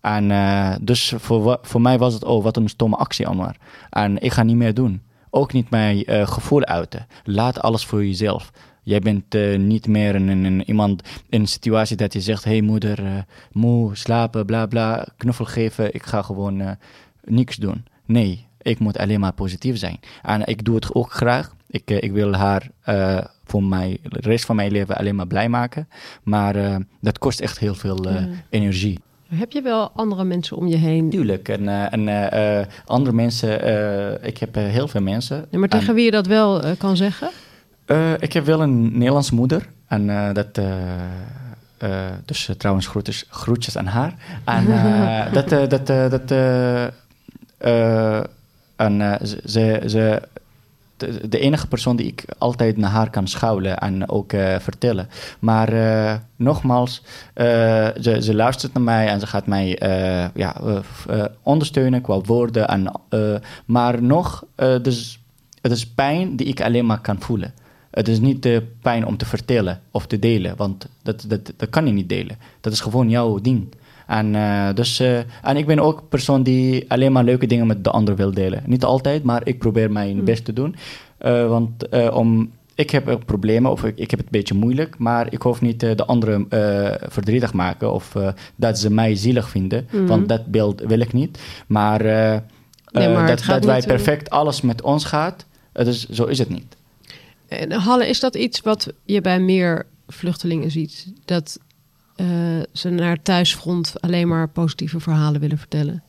[0.00, 3.52] En eh, dus voor, voor mij was het, oh, wat een stomme actie allemaal.
[3.90, 5.02] En ik ga niet meer doen.
[5.30, 7.06] Ook niet mijn eh, gevoel uiten.
[7.24, 8.52] Laat alles voor jezelf.
[8.82, 12.50] Jij bent eh, niet meer een, een, iemand in een situatie dat je zegt: Hé
[12.50, 13.12] hey moeder, eh,
[13.52, 15.94] moe, slapen, bla bla, knuffel geven.
[15.94, 16.76] Ik ga gewoon
[17.24, 17.84] niks doen.
[18.06, 20.00] Nee, ik moet alleen maar positief zijn.
[20.22, 21.54] En ik doe het ook graag.
[21.66, 22.70] Ik, ik wil haar
[23.48, 25.88] voor mij, de rest van mijn leven alleen maar blij maken.
[26.22, 28.98] Maar eh, dat kost echt heel veel eh, energie.
[29.28, 31.10] Heb je wel andere mensen om je heen?
[31.10, 31.48] Tuurlijk.
[31.48, 33.50] En, eh, en andere mensen,
[34.24, 35.46] ik heb heel veel mensen.
[35.50, 37.30] Ja, maar tegen En, wie je dat wel kan zeggen?
[38.18, 39.68] ik heb wel een Nederlandse moeder.
[39.86, 40.60] En dat,
[42.24, 44.14] dus trouwens groetjes, groetjes aan haar.
[44.44, 44.66] En
[45.36, 46.30] dat, dat, dat,
[48.76, 50.22] en ze, ze,
[51.28, 55.08] de, enige persoon die ik altijd naar haar kan schouwen en ook vertellen.
[55.38, 55.70] Maar
[56.36, 57.02] nogmaals,
[58.00, 59.78] ze, ze luistert naar mij en ze gaat mij
[60.34, 60.56] ja,
[61.42, 62.68] ondersteunen qua woorden.
[62.68, 62.92] En,
[63.64, 64.44] maar nog,
[64.82, 65.20] dus,
[65.60, 67.54] het is pijn die ik alleen maar kan voelen.
[67.90, 71.70] Het is niet de pijn om te vertellen of te delen, want dat, dat, dat
[71.70, 72.38] kan je niet delen.
[72.60, 73.74] Dat is gewoon jouw ding.
[74.08, 77.66] En, uh, dus, uh, en ik ben ook een persoon die alleen maar leuke dingen
[77.66, 78.62] met de ander wil delen.
[78.66, 80.24] Niet altijd, maar ik probeer mijn hmm.
[80.24, 80.76] best te doen.
[81.20, 84.98] Uh, want om, ik heb ook problemen of ik, ik, heb het een beetje moeilijk,
[84.98, 86.46] maar ik hoef niet de anderen
[87.08, 88.14] verdrietig maken of
[88.56, 90.06] dat ze mij zielig vinden, hmm.
[90.06, 91.38] want dat beeld wil ik niet.
[91.66, 92.02] Maar,
[92.90, 96.76] nee, maar dat, dat wij perfect alles met ons gaat, dus, zo is het niet.
[97.48, 101.12] En Halle, is dat iets wat je bij meer vluchtelingen ziet?
[101.24, 101.58] Dat
[102.20, 106.02] uh, ze naar thuisfront alleen maar positieve verhalen willen vertellen?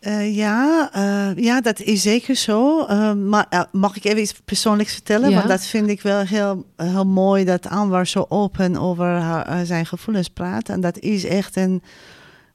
[0.00, 2.86] Uh, ja, uh, ja, dat is zeker zo.
[3.14, 5.34] maar mag ik even iets persoonlijks vertellen?
[5.34, 9.86] Want dat vind ik wel heel, heel mooi dat Anwar zo open over haar, zijn
[9.86, 10.68] gevoelens praat.
[10.68, 11.82] En dat is echt een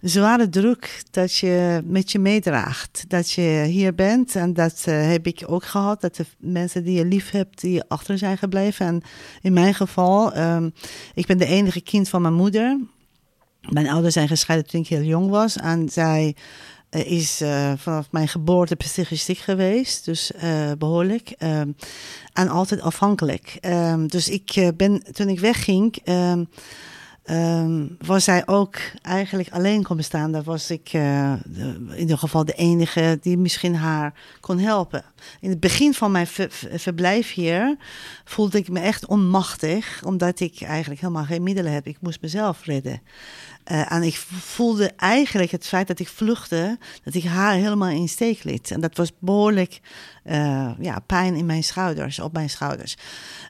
[0.10, 3.06] zware druk dat je met je meedraagt.
[3.08, 4.36] Dat je hier bent.
[4.36, 6.02] En dat uh, heb ik ook gehad.
[6.02, 8.86] Dat de mensen die je lief hebt, die achter zijn gebleven.
[8.86, 9.02] En
[9.42, 10.74] in mijn geval, um,
[11.14, 12.80] ik ben de enige kind van mijn moeder.
[13.70, 15.58] Mijn ouders zijn gescheiden toen ik heel jong was.
[15.58, 16.36] En zij
[16.92, 20.06] uh, is uh, vanaf mijn geboorte psychistiek geweest.
[20.06, 20.32] Dus
[20.78, 21.36] behoorlijk.
[21.40, 21.76] Um,
[22.34, 23.58] en altijd afhankelijk.
[23.62, 25.96] Um, dus ik ben, toen ik wegging
[27.32, 30.32] um, was zij ook eigenlijk alleen kon bestaan.
[30.32, 35.04] Daar was ik uh, in ieder geval de enige die misschien haar kon helpen.
[35.40, 36.28] In het begin van mijn
[36.74, 37.78] verblijf hier
[38.24, 41.88] voelde ik me echt onmachtig, omdat ik eigenlijk helemaal geen middelen heb.
[41.88, 43.02] Ik moest mezelf redden.
[43.72, 48.10] Uh, en ik voelde eigenlijk het feit dat ik vluchtte, dat ik haar helemaal in
[48.10, 48.72] steek liet.
[48.72, 49.82] En dat was behoorlijk
[50.26, 52.98] uh, ja, pijn in mijn schouders, op mijn schouders.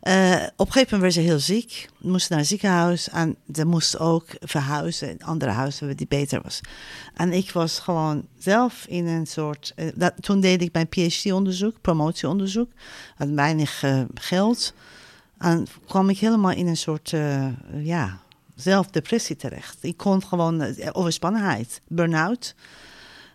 [0.04, 3.66] Uh, op een gegeven moment werd ze heel ziek, moest naar het ziekenhuis en ze
[3.66, 6.62] moest ook verhuizen in andere huizen waar die beter was.
[7.14, 9.74] En ik was gewoon zelf in een soort.
[9.96, 12.72] Dat, toen deed ik mijn PhD-onderzoek, promotieonderzoek,
[13.16, 14.74] had weinig geld.
[15.38, 17.14] En kwam ik helemaal in een soort,
[17.74, 18.20] ja,
[18.56, 19.78] zelf depressie terecht.
[19.82, 22.56] Ik kon gewoon uh, overspannenheid, burn-out.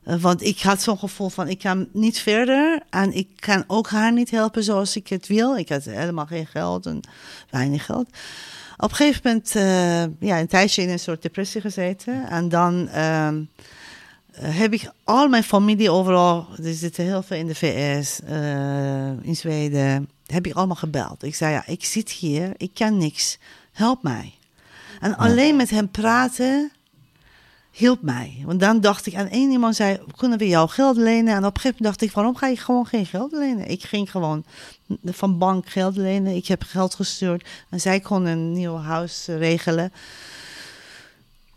[0.07, 3.89] Uh, want ik had zo'n gevoel van ik kan niet verder en ik kan ook
[3.89, 5.57] haar niet helpen zoals ik het wil.
[5.57, 7.01] Ik had helemaal geen geld en
[7.51, 8.09] weinig geld.
[8.77, 12.29] Op een gegeven moment, uh, ja, een tijdje in een soort depressie gezeten.
[12.29, 13.43] En dan ehm,
[14.33, 18.21] heb ik al mijn familie overal, er zitten heel veel in de VS,
[19.23, 21.23] in Zweden, heb ik allemaal gebeld.
[21.23, 23.39] Ik zei, ja, ik zit hier, ik kan niks,
[23.73, 24.35] help mij.
[25.01, 26.73] En alleen met hem praten
[27.71, 28.43] hielp mij.
[28.45, 31.35] Want dan dacht ik aan één iemand zei, kunnen we jou geld lenen?
[31.35, 33.71] En op een gegeven moment dacht ik, waarom ga je gewoon geen geld lenen?
[33.71, 34.45] Ik ging gewoon
[35.05, 36.37] van bank geld lenen.
[36.37, 39.93] Ik heb geld gestuurd en zij kon een nieuw huis regelen.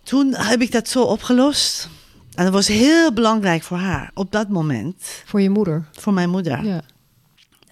[0.04, 1.90] Toen heb ik dat zo opgelost.
[2.36, 4.96] En dat was heel belangrijk voor haar op dat moment.
[5.26, 5.86] Voor je moeder?
[5.92, 6.66] Voor mijn moeder.
[6.66, 6.82] Ja.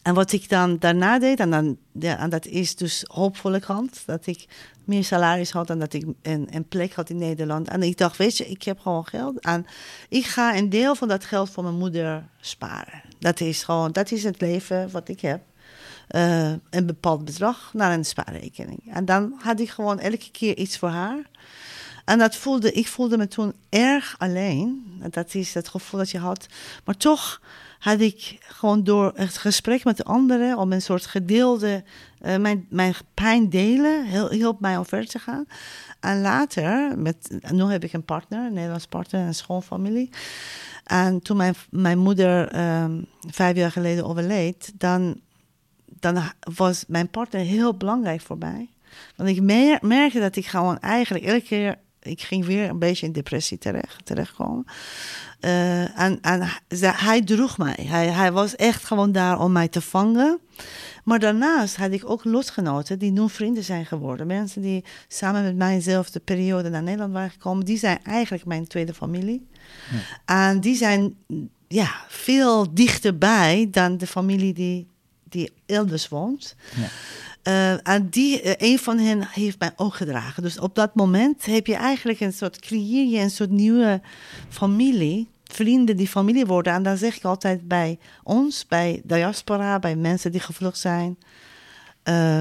[0.01, 4.03] En wat ik dan daarna deed, en, dan, ja, en dat is dus hoopvolle kant,
[4.05, 4.45] dat ik
[4.85, 7.67] meer salaris had en dat ik een, plek had in Nederland.
[7.67, 9.39] En ik dacht, weet je, ik heb gewoon geld.
[9.39, 9.65] En
[10.09, 13.01] ik ga een deel van dat geld voor mijn moeder sparen.
[13.19, 15.41] Dat is gewoon, dat is het leven wat ik heb.
[16.15, 18.93] Uh, een bepaald bedrag naar een spaarrekening.
[18.93, 21.29] En dan had ik gewoon elke keer iets voor haar.
[22.12, 24.84] En dat voelde, ik voelde me toen erg alleen.
[25.10, 26.45] Dat is het gevoel dat je had.
[26.86, 27.41] Maar toch
[27.80, 31.84] had ik gewoon door het gesprek met de anderen, om een soort gedeelde,
[32.21, 35.45] uh, mijn, mijn pijn delen, hielp mij om verder te gaan.
[36.00, 40.10] En later, met, nu heb ik een partner, een Nederlands partner, een schoonfamilie.
[40.84, 45.19] En toen mijn, mijn moeder um, vijf jaar geleden overleed, dan,
[45.86, 46.21] dan
[46.56, 48.69] was mijn partner heel belangrijk voor mij.
[49.15, 49.41] Want ik
[49.82, 54.05] merkte dat ik gewoon eigenlijk elke keer ik ging weer een beetje in depressie terecht,
[54.05, 54.65] terechtkomen.
[55.41, 56.49] Uh, en en
[56.81, 57.77] hij droeg mij.
[57.81, 60.39] Hij, hij was echt gewoon daar om mij te vangen.
[61.03, 64.27] Maar daarnaast had ik ook lotgenoten die nu vrienden zijn geworden.
[64.27, 67.65] Mensen die samen met mij dezelfde periode naar Nederland waren gekomen.
[67.65, 69.47] Die zijn eigenlijk mijn tweede familie.
[69.91, 70.49] Ja.
[70.49, 71.15] En die zijn
[71.67, 74.87] ja, veel dichterbij dan de familie die,
[75.23, 76.55] die elders woont.
[76.75, 76.87] Ja.
[77.43, 80.43] Uh, en die, uh, een van hen heeft mij ook gedragen.
[80.43, 84.01] Dus op dat moment heb je eigenlijk een soort, creëer je een soort nieuwe
[84.49, 85.27] familie.
[85.43, 86.73] Vrienden die familie worden.
[86.73, 91.17] En dan zeg ik altijd bij ons, bij diaspora, bij mensen die gevlucht zijn.
[92.10, 92.39] Uh,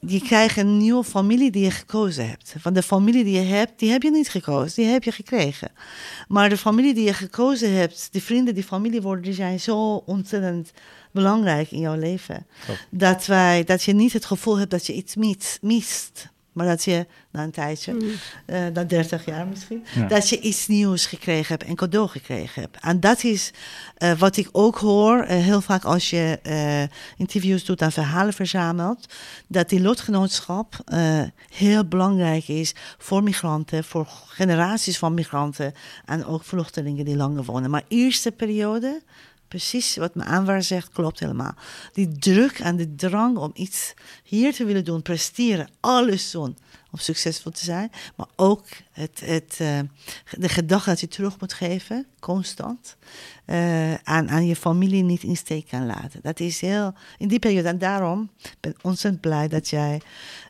[0.00, 2.54] je krijgt een nieuwe familie die je gekozen hebt.
[2.62, 5.70] Want de familie die je hebt, die heb je niet gekozen, die heb je gekregen.
[6.28, 10.02] Maar de familie die je gekozen hebt, die vrienden, die familie worden, die zijn zo
[10.06, 10.72] ontzettend
[11.16, 12.46] belangrijk in jouw leven.
[12.90, 15.58] Dat, wij, dat je niet het gevoel hebt dat je iets mist.
[15.62, 18.10] mist maar dat je na een tijdje, Mm.
[18.46, 20.06] eh, na 30 jaar misschien, Ja.
[20.06, 22.76] dat je iets nieuws gekregen hebt en cadeau gekregen hebt.
[22.80, 23.50] En dat is
[23.96, 26.82] eh, wat ik ook hoor, eh, heel vaak als je eh,
[27.16, 29.06] interviews doet en verhalen verzamelt,
[29.46, 35.72] dat die lotgenootschap eh, heel belangrijk is voor migranten, voor generaties van migranten
[36.04, 37.70] en ook vluchtelingen die langer wonen.
[37.70, 39.02] Maar eerste periode,
[39.48, 41.54] precies wat mijn aanwaar zegt, klopt helemaal.
[41.92, 46.56] Die druk en de drang om iets hier te willen doen, presteren, alles doen
[46.90, 47.90] om succesvol te zijn.
[48.16, 49.78] Maar ook het, het, eh,
[50.38, 52.96] de gedachte dat je terug moet geven, constant.
[53.44, 56.20] eh, aan, aan je familie niet in steek kan laten.
[56.22, 57.68] Dat is heel, in die periode.
[57.68, 58.30] En daarom
[58.60, 60.00] ben ik ontzettend blij dat jij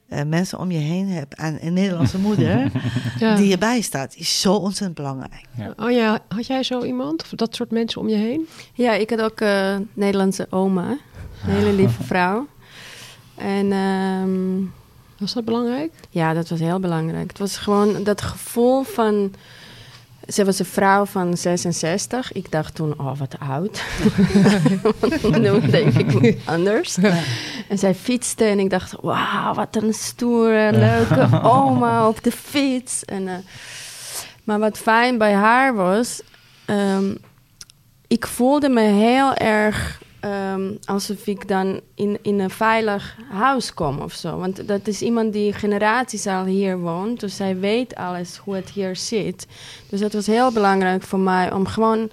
[0.08, 1.34] eh, mensen om je heen hebt.
[1.34, 2.70] En een Nederlandse moeder
[3.18, 3.36] Ja.
[3.36, 5.44] die je bijstaat, is zo ontzettend belangrijk.
[5.76, 7.22] Anja, had jij zo iemand?
[7.22, 8.48] Of dat soort mensen om je heen?
[8.74, 10.88] Ja, ik had ook eh Nederlandse oma.
[10.90, 12.46] Een hele lieve vrouw.
[13.34, 14.64] En ehm,
[15.18, 15.92] Was dat belangrijk?
[16.10, 17.28] ja, dat was heel belangrijk.
[17.28, 19.32] Het was gewoon dat gevoel van...
[20.28, 22.32] Ze was een vrouw van 66.
[22.32, 23.82] Ik dacht toen, oh, wat oud.
[25.40, 26.96] nu denk ik anders.
[27.68, 33.04] En zij fietste en ik dacht, wauw, wat een stoere, leuke oma op de fiets.
[33.04, 33.34] En, eh,
[34.44, 36.22] maar wat fijn bij haar was,
[36.64, 37.14] ehm,
[38.06, 43.98] ik voelde me heel erg ehm, alsof ik dan in, in een veilig huis kom
[44.00, 44.38] of zo.
[44.38, 48.70] Want dat is iemand die generaties al hier woont, dus zij weet alles hoe het
[48.70, 49.46] hier zit.
[49.88, 52.10] Dus het was heel belangrijk voor mij om gewoon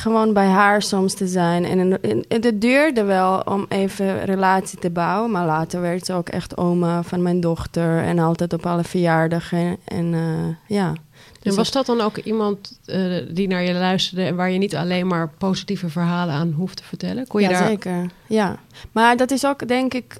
[0.00, 1.64] gewoon bij haar soms te zijn.
[1.64, 5.30] En het duurde wel om even relatie te bouwen.
[5.30, 8.02] Maar later werd ze ook echt oma van mijn dochter.
[8.02, 9.76] En altijd op alle verjaardagen.
[9.84, 10.92] En eh, ja.
[11.42, 14.76] En was dat dan ook iemand eh, die naar je luisterde en waar je niet
[14.76, 17.26] alleen maar positieve verhalen aan hoeft te vertellen?
[17.26, 17.68] Kon je ja, daar...
[17.68, 18.10] zeker.
[18.26, 18.58] Ja.
[18.92, 20.16] Maar dat is ook, denk ik...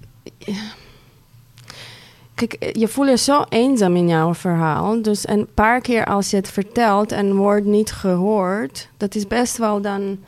[2.35, 5.03] Kijk, je voelt je zo eenzaam in jouw verhaal.
[5.03, 8.89] Dus een paar keer als je het vertelt en wordt niet gehoord...
[8.97, 10.19] dat is best wel dan...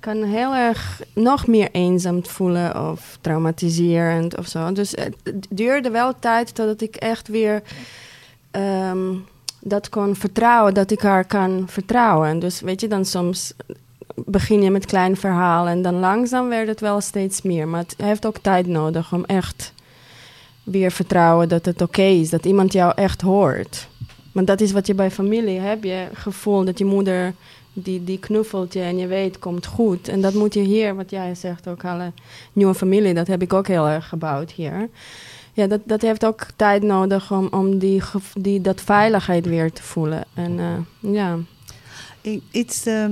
[0.00, 4.72] kan heel erg nog meer eenzaam voelen of traumatiserend of zo.
[4.72, 7.62] Dus het duurde wel tijd totdat ik echt weer...
[8.50, 9.14] ehm,
[9.68, 12.38] dat kon vertrouwen, dat ik haar kan vertrouwen.
[12.38, 13.52] Dus weet je, dan soms
[14.14, 17.68] begin je met klein verhaal en dan langzaam werd het wel steeds meer.
[17.68, 19.72] Maar het heeft ook tijd nodig om echt
[20.62, 23.88] weer vertrouwen dat het oké is, dat iemand jou echt hoort.
[24.32, 27.34] Want dat is wat je bij familie hebt, je gevoel dat je moeder
[27.72, 30.08] die, die knuffelt je en je weet komt goed.
[30.08, 32.12] En dat moet je hier, wat jij zegt, ook alle
[32.52, 34.88] nieuwe familie, dat heb ik ook heel erg gebouwd hier.
[35.56, 38.02] Ja, dat, dat heeft ook tijd nodig om, om die,
[38.34, 40.24] die, dat veiligheid weer te voelen.
[40.34, 41.38] En eh, ja.
[42.50, 43.04] Iets uh,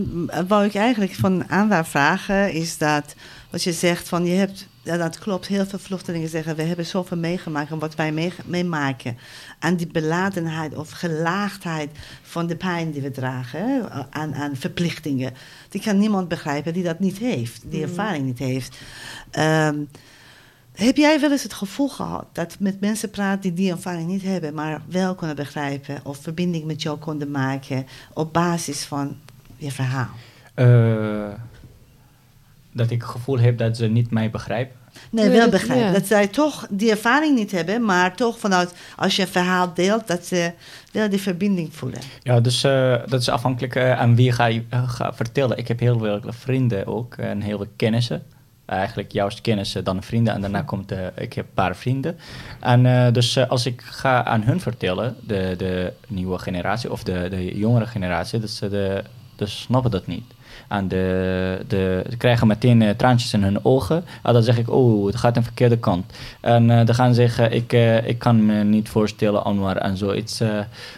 [0.48, 3.14] wou ik eigenlijk van Anwar vragen, is dat
[3.50, 6.86] wat je zegt van je hebt, ja, dat klopt, heel veel vluchtelingen zeggen we hebben
[6.86, 9.18] zoveel meegemaakt en wat wij mee- meemaken.
[9.58, 11.90] En die beladenheid of gelaagdheid
[12.22, 15.32] van de pijn die we dragen, hè, aan, aan verplichtingen.
[15.68, 18.78] Die kan niemand begrijpen die dat niet heeft, die ervaring niet heeft.
[19.30, 19.76] Ehm,
[20.74, 24.22] heb jij wel eens het gevoel gehad dat met mensen praat die die ervaring niet
[24.22, 29.16] hebben, maar wel kunnen begrijpen of verbinding met jou konden maken op basis van
[29.56, 30.10] je verhaal?
[30.54, 31.28] Eh,
[32.72, 34.76] dat ik het gevoel heb dat ze niet mij begrijpen.
[35.10, 35.86] Nee, wel begrijpen.
[35.86, 35.92] ja.
[35.92, 40.06] Dat zij toch die ervaring niet hebben, maar toch vanuit als je een verhaal deelt,
[40.06, 40.52] dat ze
[40.92, 42.00] wel die verbinding voelen.
[42.22, 45.58] Ja, dus eh, dat is afhankelijk eh, aan wie ga je ga vertellen.
[45.58, 48.22] Ik heb heel veel vrienden ook en heel veel kennissen.
[48.66, 52.16] Eigenlijk juist kennissen, dan vrienden en daarna komt eh, ik heb een paar vrienden.
[52.60, 57.02] En eh, dus eh, als ik ga aan hun vertellen, de, de nieuwe generatie of
[57.02, 59.02] de, de jongere generatie, dat ze de,
[59.36, 60.24] dus snappen dat niet.
[60.68, 64.04] En de, de, ze krijgen meteen traantjes in hun ogen.
[64.22, 66.12] En dan zeg ik, oh, het gaat een verkeerde kant.
[66.40, 67.72] En dan gaan ze zeggen, ik,
[68.06, 70.42] ik kan me niet voorstellen, Anwar, en zoiets.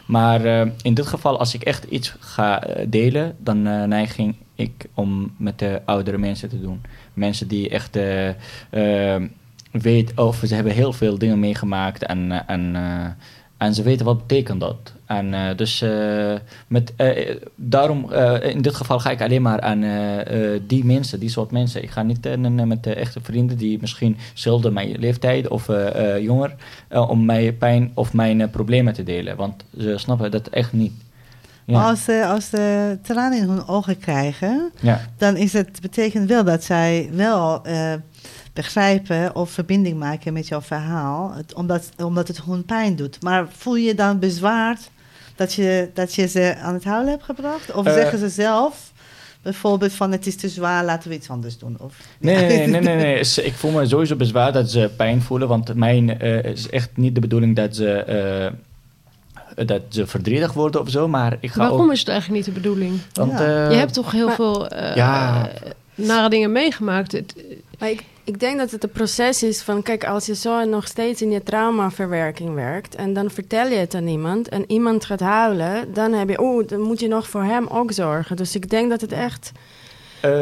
[0.07, 0.47] maar
[0.83, 5.81] in dit geval, als ik echt iets ga delen, dan neiging ik om met de
[5.85, 6.81] oudere mensen te doen.
[7.13, 7.97] Mensen die echt
[8.71, 9.17] eh
[9.77, 13.07] eh, weten, of ze hebben heel veel dingen meegemaakt en, eh, en, eh,
[13.57, 14.93] en ze weten wat betekent dat.
[15.07, 15.85] En dus
[16.67, 16.93] met,
[17.55, 19.85] daarom, in dit geval ga ik alleen maar aan
[20.67, 21.83] die mensen, die soort mensen.
[21.83, 25.71] Ik ga niet met de echte vrienden die misschien zelden mijn leeftijd of
[26.21, 26.55] jonger,
[26.91, 29.37] om mijn pijn of mijn problemen te delen.
[29.37, 30.93] Want ze snappen dat echt niet.
[31.67, 31.89] Ja.
[31.89, 35.01] Als ze, als ze tranen in hun ogen krijgen, Ja.
[35.19, 37.93] dan is het, betekent wel dat zij wel eh,
[38.53, 43.23] begrijpen of verbinding maken met jouw verhaal, het- omdat, omdat het hun pijn doet.
[43.23, 44.91] Maar voel je dan bezwaard
[45.37, 47.73] dat je, dat je ze aan het huilen hebt gebracht?
[47.75, 47.93] Of Eh.
[47.93, 48.93] zeggen ze zelf
[49.43, 51.77] bijvoorbeeld van het is te zwaar, laten we iets anders doen?
[51.81, 53.19] Of, Nee, nee, nee, nee,
[53.51, 57.15] Ik voel me sowieso bezwaar dat ze pijn voelen, want mijn eh, is echt niet
[57.15, 58.05] de bedoeling dat ze,
[59.65, 61.93] dat ze verdrietig worden of zo, maar ik ga Waarom ook...
[61.93, 62.99] is het eigenlijk niet de bedoeling?
[63.13, 63.65] Want, Ja.
[63.65, 65.49] eh, je hebt toch heel maar- veel eh, Ja.
[65.95, 67.13] nare dingen meegemaakt.
[67.13, 67.35] Het-
[67.79, 70.87] Maar ik, ik denk dat het een proces is van, kijk, als je zo nog
[70.87, 75.21] steeds in je traumaverwerking werkt en dan vertel je het aan iemand en iemand gaat
[75.21, 78.37] huilen, dan heb je, oeh, dan moet je nog voor hem ook zorgen.
[78.37, 79.61] Dus ik denk dat het echt, eh,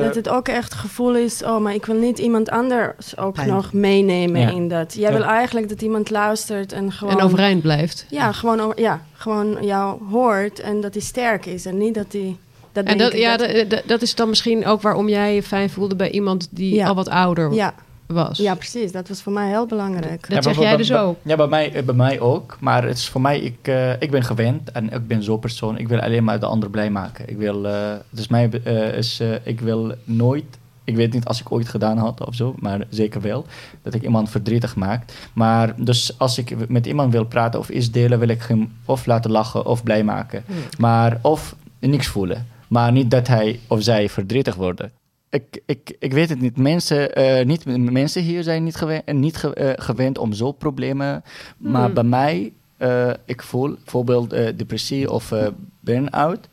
[0.02, 3.34] dat het ook echt het gevoel is, oh, maar ik wil niet iemand anders ook
[3.34, 3.48] Pijn.
[3.48, 4.50] nog meenemen Ja.
[4.50, 4.94] in dat.
[4.94, 5.16] Jij Ja.
[5.16, 7.18] wil eigenlijk dat iemand luistert en gewoon...
[7.18, 8.06] En overeind blijft.
[8.10, 12.36] Ja, gewoon, ja, gewoon jou hoort en dat hij sterk is en niet dat hij...
[12.72, 15.42] Dat En dat, ja, dat- dat, dat- dat is dan misschien ook waarom jij je
[15.42, 16.86] fijn voelde bij iemand die Ja.
[16.88, 17.74] al wat ouder ja,
[18.06, 18.38] was.
[18.38, 18.92] ja, precies.
[18.92, 20.28] Dat was voor mij heel belangrijk.
[20.28, 21.16] Dat Ja, zeg jij dus ook.
[21.22, 22.56] Ja, bij mij, eh, bij mij ook.
[22.60, 25.78] Maar het is voor mij, ik, eh, ik ben gewend en ik ben zo'n persoon.
[25.78, 27.28] Ik wil alleen maar de ander blij maken.
[27.28, 30.44] Ik wil, eh, dus mij eh, is, eh, ik wil nooit,
[30.84, 33.46] ik weet niet als ik ooit gedaan had of zo, maar zeker wel,
[33.82, 35.04] dat ik iemand verdrietig maak.
[35.32, 39.06] Maar dus als ik met iemand wil praten of iets delen, wil ik hem of
[39.06, 40.44] laten lachen of blij maken.
[40.78, 42.46] Maar of niks voelen.
[42.68, 44.92] Maar niet dat hij of zij verdrietig worden.
[45.34, 46.56] Ik, ik, ik weet het niet.
[46.56, 47.64] Mensen, eh, niet.
[47.90, 51.22] mensen hier zijn niet, gewend, niet ge- eh, gewend om zo'n problemen.
[51.56, 51.94] Maar Hmm.
[51.94, 55.32] bij mij, eh, ik voel bijvoorbeeld depressie of
[55.80, 56.48] burn-out.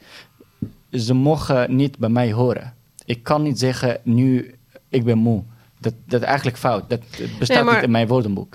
[0.91, 2.74] Ze mogen niet bij mij horen.
[3.06, 4.56] Ik kan niet zeggen nu,
[4.89, 5.44] ik ben moe.
[5.80, 6.89] Dat, dat is eigenlijk fout.
[6.89, 7.00] Dat
[7.39, 8.54] bestaat Nee, maar- niet in mijn woordenboek.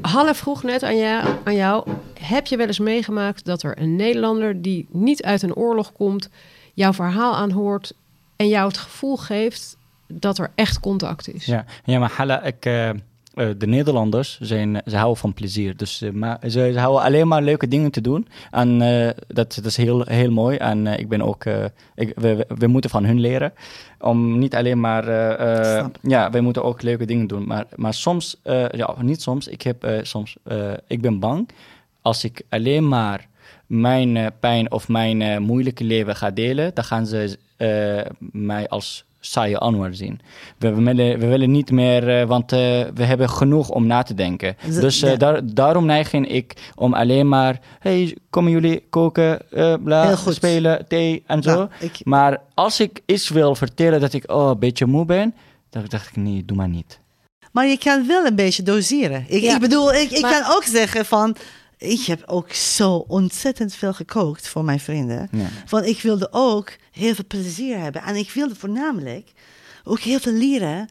[0.00, 3.96] Halle vroeg net aan jou, aan jou: heb je wel eens meegemaakt dat er een
[3.96, 6.28] Nederlander die niet uit een oorlog komt,
[6.74, 7.92] jouw verhaal aanhoort
[8.40, 9.76] en jou het gevoel geeft
[10.06, 11.44] dat er echt contact is?
[11.44, 12.96] Ja, ja maar Hala, ik, eh, eh,
[13.34, 15.76] de Nederlanders zijn, ze houden van plezier.
[15.76, 18.28] Dus eh, maar, ze, ze houden alleen maar leuke dingen te doen.
[18.50, 20.56] En eh, dat, dat is heel, heel mooi.
[20.56, 22.12] En eh, ik ben ook, eh, ik,
[22.58, 23.52] we, moeten van hun leren.
[23.98, 27.46] Om niet alleen maar, eh, eh, ja, wij moeten ook leuke dingen doen.
[27.46, 31.48] Maar, maar soms, eh, ja, niet soms, ik, heb, eh, soms, eh, ik ben bang
[32.02, 33.28] als ik alleen maar
[33.66, 37.38] mijn pijn of mijn moeilijke leven ga delen, dan gaan ze
[38.32, 40.20] mij als saaie Anwar zien.
[40.58, 42.58] We, we, willen, we willen niet meer, eh, want eh,
[42.94, 44.56] we hebben genoeg om na te denken.
[44.68, 45.16] Z- Dus eh, ja.
[45.16, 51.22] daar, daarom neig ik om alleen maar, hey, komen jullie koken, eh, bla, spelen, thee
[51.26, 51.68] en zo.
[51.80, 55.34] Ik, Maar als ik iets wil vertellen dat ik oh, een beetje moe ben,
[55.70, 56.98] dan dacht ik, nee, doe maar niet.
[57.52, 59.24] Maar je kan wel een beetje doseren.
[59.28, 59.54] Ik, Ja.
[59.54, 61.36] ik bedoel, ik, ik Maar- kan ook zeggen van...
[61.80, 65.28] Ik heb ook zo ontzettend veel gekookt voor mijn vrienden.
[65.32, 65.48] Ja.
[65.68, 68.02] Want ik wilde ook heel veel plezier hebben.
[68.02, 69.32] En ik wilde voornamelijk
[69.84, 70.88] ook heel veel leren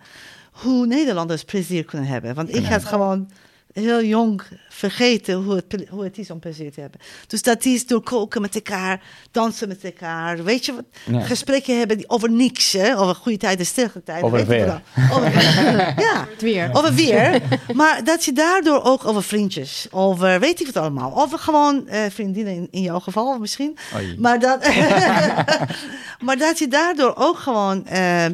[0.51, 2.35] hoe Nederlanders plezier kunnen hebben.
[2.35, 3.29] Want ik had gewoon
[3.73, 6.99] heel jong vergeten hoe het, hoe het is om plezier te hebben.
[7.27, 9.01] Dus dat is door koken met elkaar,
[9.31, 10.43] dansen met elkaar.
[10.43, 10.83] Weet je wat?
[11.05, 11.21] Ja.
[11.21, 12.97] Gesprekken hebben die over niks, hè?
[12.97, 14.25] over goede tijden, slechte tijden.
[14.25, 14.81] Over weer.
[15.11, 15.33] Over
[16.07, 16.27] ja.
[16.31, 16.69] Het weer.
[16.73, 17.41] Over weer.
[17.73, 21.21] Maar dat je daardoor ook over vriendjes, over weet ik wat allemaal.
[21.21, 23.77] Over gewoon eh, vriendinnen in, in jouw geval misschien.
[23.95, 24.15] Oei.
[24.19, 24.59] Maar dat,
[26.25, 28.25] maar dat je daardoor ook gewoon eh,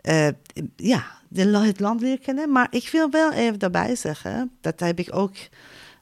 [0.00, 0.28] eh,
[0.76, 2.52] ja, het land leert kennen.
[2.52, 5.36] Maar ik wil wel even daarbij zeggen, dat heb ik ook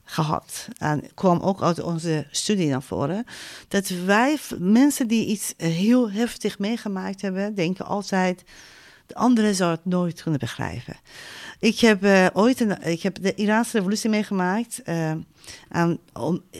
[0.03, 0.67] gehad.
[0.77, 3.25] En kwam ook uit onze studie naar voren.
[3.67, 8.43] Dat wij, mensen die iets heel heftig meegemaakt hebben, denken altijd...
[9.05, 10.95] De anderen zou het nooit kunnen begrijpen.
[11.59, 15.11] Ik heb eh, ooit een, ik heb de Iraanse revolutie meegemaakt eh,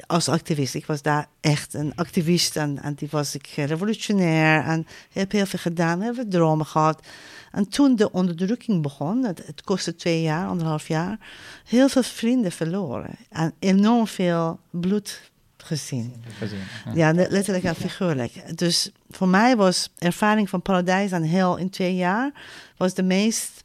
[0.07, 0.75] als activist.
[0.75, 5.45] Ik was daar echt een activist en, die was ik eh, revolutionair en heb heel
[5.45, 7.07] veel gedaan, veel dromen gehad.
[7.51, 11.17] En toen de onderdrukking begon, het, het kostte twee jaar, anderhalf jaar,
[11.65, 16.23] heel veel vrienden verloren en enorm veel bloed gezien.
[16.37, 16.91] Gezien, ja.
[16.93, 18.57] Ja, le- letterlijk en figuurlijk.
[18.57, 22.31] Dus voor mij was ervaring van paradijs en hel in twee jaar
[22.77, 23.63] was de meest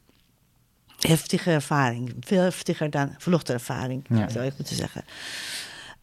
[0.99, 2.15] heftige ervaring.
[2.19, 4.29] Veel heftiger dan vluchtervaring, Ja.
[4.29, 5.03] zou ik moeten zeggen.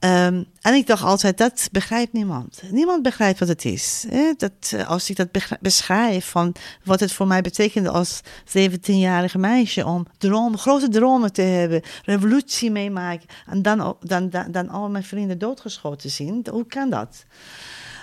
[0.03, 2.63] Ehm, en ik dacht altijd, dat begrijpt niemand.
[2.71, 4.07] Niemand begrijpt wat het is.
[4.37, 5.29] Dat, eh, als ik dat
[5.61, 11.43] beschrijf van wat het voor mij betekende als 17-jarige meisje om dromen, grote dromen te
[11.43, 16.47] hebben, revolutie meemaken en dan, dan, dan, al mijn vrienden doodgeschoten zien.
[16.51, 17.25] Hoe kan dat?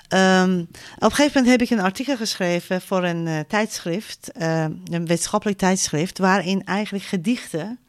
[0.07, 0.67] Ehm, op
[0.99, 5.57] een gegeven moment heb ik een artikel geschreven voor een eh, tijdschrift, eh, een wetenschappelijk
[5.57, 7.79] tijdschrift, waarin eigenlijk gedichten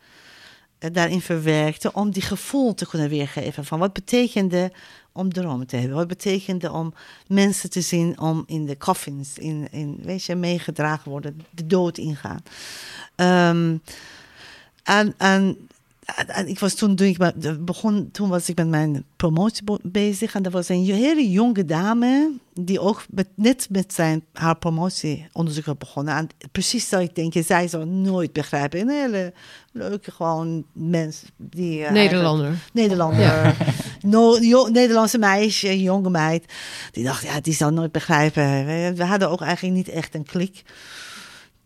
[0.88, 4.72] daarin verwerkte om die gevoel te kunnen weergeven van wat betekende
[5.12, 6.94] om dromen te hebben, wat betekende om
[7.26, 11.98] mensen te zien om in de coffins, in, in weet je, meegedragen worden, de dood
[11.98, 12.42] ingaan.
[13.14, 13.76] Ehm,
[14.82, 15.68] en en
[16.46, 17.18] ik was toen, toen ik
[17.64, 20.34] begon, toen was ik met mijn promotie bezig.
[20.34, 25.64] En er was een hele jonge dame die ook met, net met zijn, haar promotieonderzoek
[25.64, 26.16] had begonnen.
[26.16, 28.80] En precies zou ik denken, zij zou nooit begrijpen.
[28.80, 29.32] Een hele
[29.72, 31.22] leuke gewoon mens.
[31.36, 32.54] Die, uh, Nederlander.
[32.72, 33.20] Nederlander.
[33.20, 33.54] Ja.
[34.02, 34.38] No,
[34.68, 36.52] Nederlandse meisje, jonge meid.
[36.92, 38.66] Die dacht, ja, die zou nooit begrijpen.
[38.66, 40.62] We, we hadden ook eigenlijk niet echt een klik.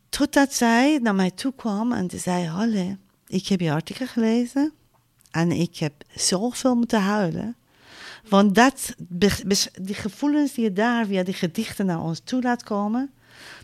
[0.09, 2.99] Totdat zij naar mij toe kwam en ze zei, Halle
[3.35, 4.73] ik heb je artikel gelezen
[5.31, 7.57] en ik heb zoveel moeten huilen.
[8.29, 8.95] Want dat,
[9.81, 13.11] die gevoelens die je daar via die gedichten naar ons toe laat komen,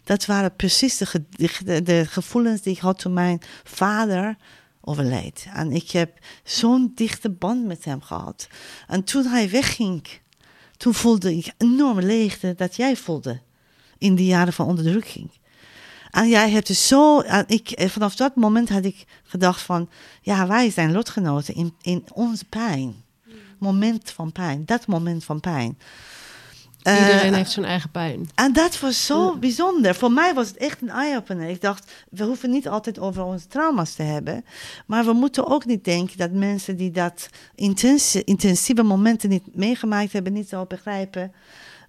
[0.05, 4.37] dat waren precies de, de, gevoelens die ik had toen mijn vader
[4.81, 5.47] overleed.
[5.55, 8.49] En ik heb zo'n dichte band met hem gehad.
[8.87, 10.09] En toen hij wegging,
[10.77, 13.41] toen voelde ik enorme leegte dat jij voelde
[13.99, 15.31] in die jaren van onderdrukking.
[16.11, 19.89] En jij hebt dus zo, ik, eh, vanaf dat moment had ik gedacht van,
[20.21, 22.95] ja, wij zijn lotgenoten in, in onze pijn.
[23.59, 25.79] Moment van pijn, dat moment van pijn.
[26.83, 28.29] Iedereen uh, heeft zijn eigen pijn.
[28.35, 29.95] En dat was zo bijzonder.
[29.95, 31.49] Voor mij was het echt een eye-opener.
[31.49, 34.45] Ik dacht, we hoeven niet altijd over onze trauma's te hebben.
[34.87, 40.13] Maar we moeten ook niet denken dat mensen die dat intense, intensieve momenten niet meegemaakt
[40.13, 41.33] hebben, niet zo begrijpen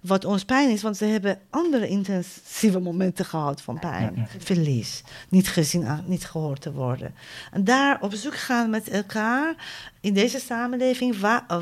[0.02, 5.48] wat ons pijn is, want ze hebben andere intensieve momenten gehad van pijn, verlies, niet
[5.48, 7.14] gezien, niet gehoord te worden.
[7.50, 9.54] En daar op zoek gaan met elkaar
[10.00, 11.16] in deze samenleving,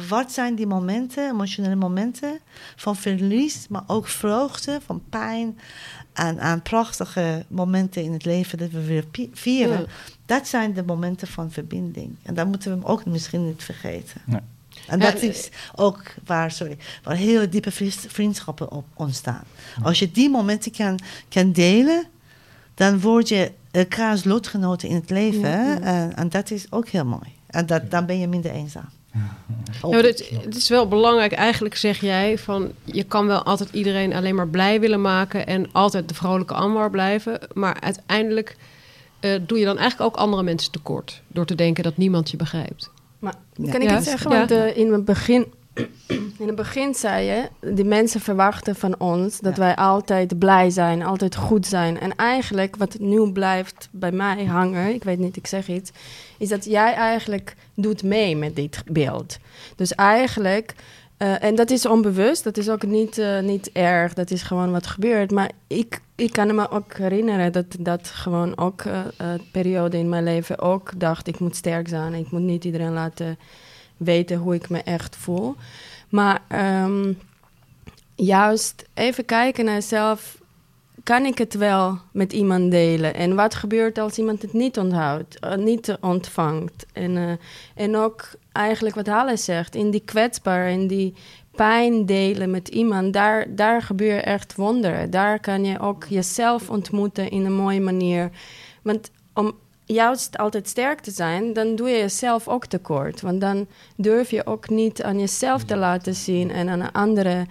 [0.08, 2.38] wat zijn die momenten, emotionele momenten
[2.76, 5.58] van verlies, maar ook vreugde, van pijn
[6.12, 9.86] en aan prachtige momenten in het leven dat we weer vieren.
[10.26, 12.16] Dat zijn de momenten van verbinding.
[12.22, 14.20] En daar moeten we hem ook misschien niet vergeten.
[14.86, 17.70] En dat is ook waar, sorry, waar hele diepe
[18.08, 19.44] vriendschappen op ontstaan.
[19.82, 22.06] Als je die momenten kan, kan delen,
[22.74, 25.82] dan word je elkaars lotgenoten in het leven.
[25.82, 27.32] En, en, dat is ook heel mooi.
[27.46, 28.88] En dat, dan ben je minder eenzaam.
[29.82, 31.32] Ja, het, het, is wel belangrijk.
[31.32, 35.72] Eigenlijk zeg jij van je kan wel altijd iedereen alleen maar blij willen maken en
[35.72, 37.40] altijd de vrolijke Anwar blijven.
[37.52, 38.56] Maar uiteindelijk
[39.20, 42.36] uh, doe je dan eigenlijk ook andere mensen tekort door te denken dat niemand je
[42.36, 42.90] begrijpt.
[43.20, 43.34] Maar
[43.70, 44.30] kan ik iets zeggen?
[44.30, 45.46] Want uh, in het begin...
[46.38, 51.02] In het begin zei je, die mensen verwachten van ons dat wij altijd blij zijn,
[51.02, 52.00] altijd goed zijn.
[52.00, 55.90] En eigenlijk wat nu blijft bij mij hangen, ik weet niet, ik zeg iets,
[56.38, 59.38] is dat jij eigenlijk doet mee met dit beeld.
[59.76, 60.74] Dus eigenlijk,
[61.22, 64.70] uh, en dat is onbewust, dat is ook niet, uh, niet erg, dat is gewoon
[64.70, 65.30] wat gebeurt.
[65.30, 69.00] Maar ik, ik kan me ook herinneren dat dat gewoon ook uh,
[69.52, 73.38] periode in mijn leven ook dacht, ik moet sterk zijn, ik moet niet iedereen laten
[73.96, 75.56] weten hoe ik me echt voel.
[76.08, 76.42] Maar
[76.84, 77.18] um,
[78.14, 80.39] juist even kijken naar jezelf.
[81.02, 83.14] Kan ik het wel met iemand delen?
[83.14, 86.86] En wat gebeurt als iemand het niet onthoudt, uh, niet ontvangt?
[86.92, 87.32] En, uh,
[87.74, 91.14] en ook eigenlijk wat Halle zegt, in die kwetsbaar, in die
[91.50, 95.10] pijn delen met iemand, daar, daar gebeuren echt wonderen.
[95.10, 98.30] Daar kan je ook jezelf ontmoeten in een mooie manier.
[98.82, 99.52] Want om
[99.84, 103.20] juist altijd sterk te zijn, dan doe je jezelf ook tekort.
[103.20, 107.48] Want dan durf je ook niet aan jezelf te laten zien en aan anderen.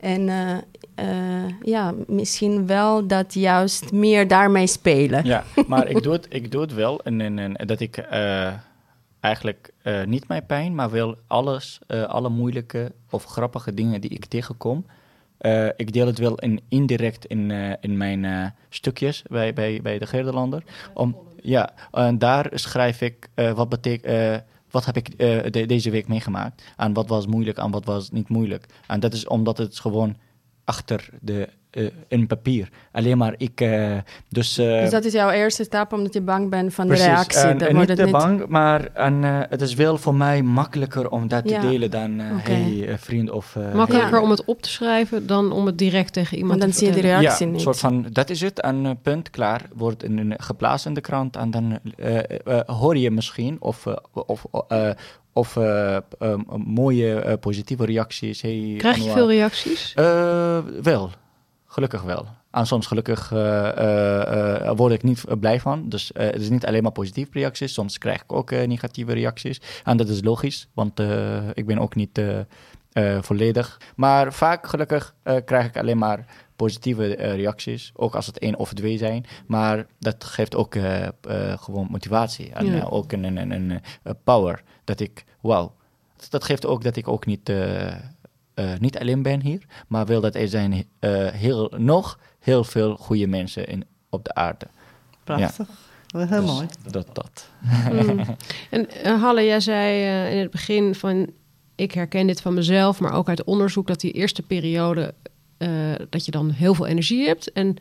[0.00, 0.56] En uh,
[0.96, 5.24] uh, ja, misschien wel dat juist meer daarmee spelen.
[5.24, 7.00] Ja, maar ik doe het, ik doe het wel.
[7.02, 8.52] En, en, en dat ik uh,
[9.20, 9.72] eigenlijk
[10.06, 14.86] niet mijn pijn, maar wel alles, alle moeilijke of grappige dingen die ik tegenkom.
[15.76, 20.62] ik deel het wel in, indirect in, in mijn stukjes bij, bij, bij de Gelderlander.
[20.94, 24.42] Om, ja, en daar schrijf ik wat betekent.
[24.72, 25.16] Wat heb ik uh,
[25.50, 26.62] de, deze week meegemaakt?
[26.76, 28.66] En wat was moeilijk en wat was niet moeilijk?
[28.86, 30.16] En dat is omdat het gewoon
[30.72, 32.68] achter de uh, in papier.
[32.92, 33.60] Alleen maar ik.
[33.60, 33.96] Uh,
[34.28, 37.40] dus, uh, dus dat is jouw eerste stap omdat je bang bent van de reactie.
[37.40, 41.46] En, en niet te bang, maar en, het is wel voor mij makkelijker om dat
[41.46, 42.54] te delen dan okay.
[42.54, 43.56] hey vriend of.
[43.74, 44.22] makkelijker ja.
[44.22, 46.94] om het op te schrijven dan om het direct tegen iemand Want dan te zie
[46.94, 47.60] je de reactie ja, niet.
[47.60, 48.60] soort van dat is het.
[48.60, 51.78] En punt klaar wordt in, geplaatst in de krant en dan
[52.66, 54.46] hoor je misschien of of
[55.32, 58.42] of uh, uh, mooie uh, positieve reacties.
[58.42, 59.92] Hey, Krijg je veel reacties?
[60.82, 61.10] wel,
[61.66, 62.26] gelukkig wel.
[62.50, 63.28] En soms gelukkig
[64.76, 65.88] word ik niet blij van.
[65.88, 67.72] Dus het is niet alleen maar positieve reacties.
[67.72, 69.60] Soms krijg ik ook negatieve reacties.
[69.84, 71.00] En dat is logisch, want
[71.54, 72.20] ik ben ook niet
[72.92, 73.80] eh, volledig.
[73.96, 76.24] Maar vaak, gelukkig, eh, krijg ik alleen maar
[76.56, 77.92] positieve eh, reacties.
[77.94, 79.24] Ook als het één of twee zijn.
[79.46, 81.10] Maar dat geeft ook eh, eh,
[81.58, 82.50] gewoon motivatie.
[82.52, 82.74] En Ja.
[82.80, 84.62] eh, ook een, een, een, een, eh, power.
[84.84, 85.74] Dat ik, wauw.
[86.28, 87.86] Dat geeft ook dat ik ook niet, eh,
[88.54, 89.66] eh, niet alleen ben hier.
[89.88, 94.34] Maar wil dat er zijn eh, heel, nog heel veel goede mensen in, op de
[94.34, 94.66] aarde.
[95.24, 95.68] Prachtig.
[96.12, 96.66] Heel Dus mooi.
[96.90, 97.48] Dat, dat.
[97.92, 98.20] Mm.
[98.70, 101.30] En Halle, jij zei eh, in het begin van...
[101.74, 103.86] ik herken dit van mezelf, maar ook uit onderzoek...
[103.86, 105.14] dat die eerste periode,
[105.58, 105.68] eh,
[106.10, 107.52] dat je dan heel veel energie hebt...
[107.52, 107.76] en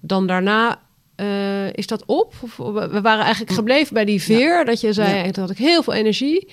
[0.00, 0.80] dan daarna
[1.16, 2.34] eh, is dat op?
[2.42, 5.24] Of, we waren eigenlijk gebleven bij die veer, dat je zei...
[5.24, 5.30] Ja.
[5.30, 6.48] toen had ik heel veel energie...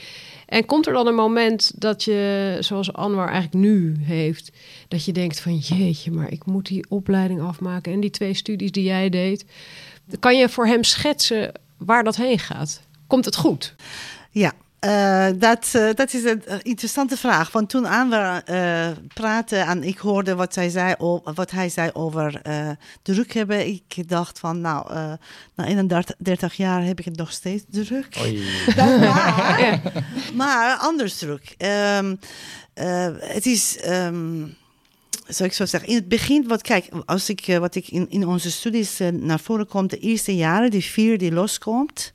[0.46, 4.52] En komt er dan een moment dat je, zoals Anwar eigenlijk nu heeft,
[4.88, 8.72] dat je denkt van jeetje, maar ik moet die opleiding afmaken en die twee studies
[8.72, 9.46] die jij deed.
[10.20, 12.82] Kan je voor hem schetsen waar dat heen gaat?
[13.08, 13.76] Komt het goed?
[14.32, 14.54] Ja,
[14.84, 17.52] eh, dat, eh, dat is een eh, interessante vraag.
[17.52, 21.70] Want toen aan we eh, praten en ik hoorde wat, zij zei, o- wat hij
[21.70, 22.70] zei over eh,
[23.02, 25.12] druk hebben, ik dacht van nou, eh,
[25.56, 28.16] na 31 jaar heb ik het nog steeds druk.
[28.76, 29.92] Dat maar,
[30.34, 31.56] maar anders druk.
[31.58, 32.16] Ehm,
[32.74, 34.46] eh, het is, ehm,
[35.28, 38.28] zou ik zo zeggen, in het begin, wat kijk, als ik, wat ik in, in
[38.28, 42.14] onze studies naar voren komt, de eerste jaren, die vier die loskomt,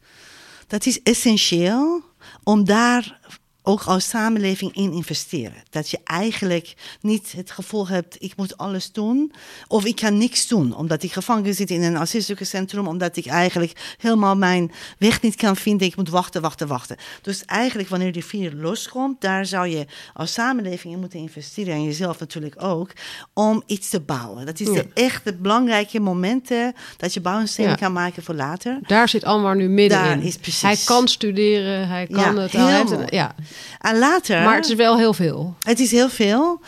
[0.67, 2.03] dat is essentieel
[2.49, 3.19] om daar
[3.69, 5.63] ook als samenleving in investeren.
[5.71, 9.33] Dat je eigenlijk niet het gevoel hebt, ik moet alles doen.
[9.67, 12.87] Of ik kan niks doen, omdat ik gevangen zit in een asielzoekerscentrum.
[12.87, 15.87] Omdat ik eigenlijk helemaal mijn weg niet kan vinden.
[15.87, 16.97] Ik moet wachten, wachten, wachten.
[17.23, 21.75] Dus eigenlijk wanneer die vier loskomt, daar zou je als samenleving in moeten investeren.
[21.75, 22.91] En jezelf natuurlijk ook,
[23.35, 24.47] om iets te bouwen.
[24.47, 24.73] Dat is Ja.
[24.73, 27.77] de echte belangrijke momenten dat je bouwstenen Ja.
[27.77, 28.79] kan maken voor later.
[28.87, 30.05] Daar zit Anwar nu middenin.
[30.17, 30.63] Daar is precies.
[30.63, 32.53] Hij kan studeren, hij kan Ja, het.
[32.53, 33.35] hij heeft een- ja.
[33.79, 34.43] En later...
[34.43, 35.55] Maar het is wel heel veel.
[35.63, 36.61] Het is heel veel.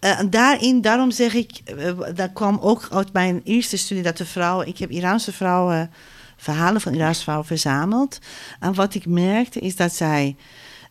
[0.00, 4.16] Eh, en daarin, daarom zeg ik, eh, dat kwam ook uit mijn eerste studie dat
[4.16, 5.90] de vrouwen, ik heb Iraanse vrouwen,
[6.36, 8.18] verhalen van Iraanse vrouwen verzameld.
[8.60, 10.36] En wat ik merkte is dat zij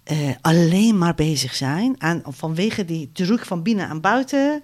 [0.03, 1.95] eh, alleen maar bezig zijn.
[1.97, 4.63] En vanwege die druk van binnen en buiten,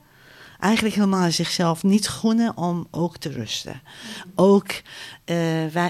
[0.60, 3.82] eigenlijk helemaal zichzelf niet gunnen om ook te rusten.
[4.36, 4.82] Ook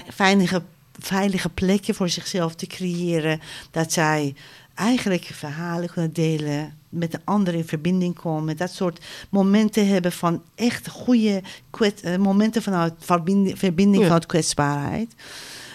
[0.08, 0.62] veilige,
[0.98, 3.40] veilige plekken voor zichzelf te creëren.
[3.70, 4.34] Dat zij
[4.76, 8.56] eigenlijk verhalen kunnen delen, met de anderen in verbinding komen.
[8.56, 14.02] Dat soort momenten hebben van echt goede kwet- eh, momenten vanuit verbinding, verbinding Ja.
[14.04, 15.14] vanuit kwetsbaarheid.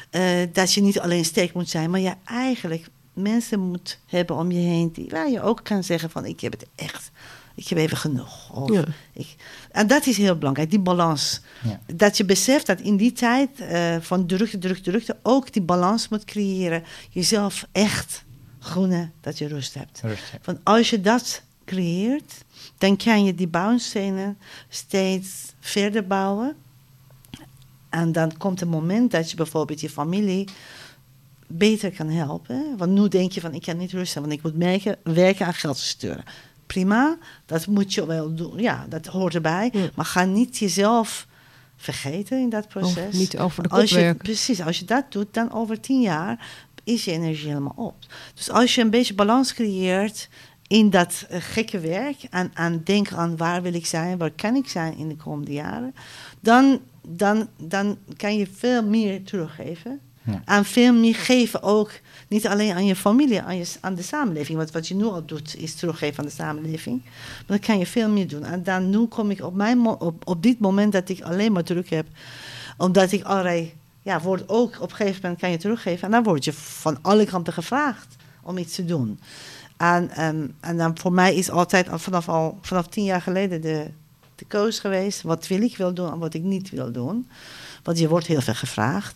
[0.10, 0.24] Eh,
[0.54, 4.60] dat je niet alleen sterk moet zijn, maar je eigenlijk mensen moet hebben om je
[4.60, 7.12] heen die, waar je ook kan zeggen van ik heb het echt,
[7.56, 8.50] ik heb even genoeg.
[8.54, 8.84] Of Ja.
[9.14, 9.36] ik,
[9.72, 11.42] en dat is heel belangrijk, die balans.
[11.64, 11.80] Ja.
[11.96, 16.08] Dat je beseft dat in die tijd eh, van drukte, drukte, drukte ook die balans
[16.10, 16.84] moet creëren.
[17.10, 18.24] Jezelf echt
[18.62, 20.02] gunnen dat je rust hebt.
[20.44, 22.34] Want als je dat creëert,
[22.78, 24.38] dan kan je die bouwstenen
[24.70, 26.56] steeds verder bouwen.
[27.90, 30.48] En dan komt een moment dat je bijvoorbeeld je familie
[31.48, 32.78] beter kan helpen.
[32.78, 35.54] Want nu denk je van ik kan niet rusten, want ik moet merken, werken aan
[35.54, 36.24] geld sturen.
[36.66, 38.60] Prima, dat moet je wel doen.
[38.60, 39.70] Ja, dat hoort erbij.
[39.74, 39.90] Ja.
[39.96, 41.28] Maar ga niet jezelf
[41.76, 43.08] vergeten in dat proces.
[43.08, 46.02] Of niet over de kop Als je, precies, als je dat doet, dan over tien
[46.02, 46.46] jaar
[46.84, 47.96] is je energie helemaal op.
[48.34, 50.30] Dus als je een beetje balans creëert
[50.68, 54.56] in dat eh, gekke werk en, en denk aan waar wil ik zijn, waar kan
[54.56, 55.96] ik zijn in de komende jaren,
[56.40, 60.00] dan, dan, dan kan je veel meer teruggeven.
[60.24, 60.42] Ja.
[60.46, 61.92] En veel meer geven ook,
[62.28, 64.58] niet alleen aan je familie, aan, je, aan de samenleving.
[64.58, 67.02] Want wat je nu al doet, is teruggeven aan de samenleving.
[67.04, 68.44] Maar dan kan je veel meer doen.
[68.44, 71.64] En dan nu kom ik op, mijn op, op dit moment dat ik alleen maar
[71.64, 72.08] druk heb.
[72.78, 76.04] Omdat ik allerlei, ja, wordt ook op een gegeven moment kan je teruggeven.
[76.04, 79.20] En dan word je van alle kanten gevraagd om iets te doen.
[79.78, 83.62] En, ehm, en dan voor mij is altijd al vanaf, al, vanaf tien jaar geleden
[83.62, 83.88] de,
[84.36, 85.22] de koos geweest.
[85.22, 87.30] Wat wil ik wil doen en wat ik niet wil doen.
[87.84, 89.16] Want je wordt heel veel gevraagd.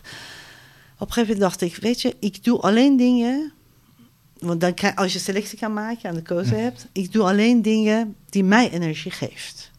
[0.98, 3.52] Op een gegeven moment dacht ik, weet je, ik doe alleen dingen.
[4.38, 7.62] Want dan kan, als je selectie kan maken en de keuze hebt, ik doe alleen
[7.62, 9.70] dingen die mij energie geeft.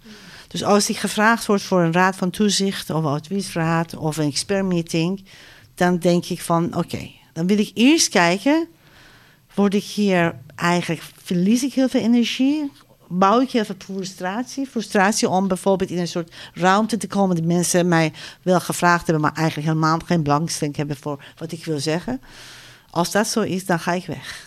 [0.48, 4.28] Dus als ik gevraagd word voor een raad van toezicht of een adviesraad of een
[4.28, 5.26] expertmeeting,
[5.76, 8.68] dan denk ik van oké, dan wil ik eerst kijken,
[9.54, 12.72] word ik hier eigenlijk, verlies ik heel veel energie?
[13.08, 14.68] Bouw ik heel veel frustratie?
[14.68, 19.22] Frustratie om bijvoorbeeld in een soort ruimte te komen die mensen mij wel gevraagd hebben,
[19.22, 22.22] maar eigenlijk helemaal geen belangstelling hebben voor wat ik wil zeggen.
[22.90, 24.47] Als dat zo is, dan ga ik weg.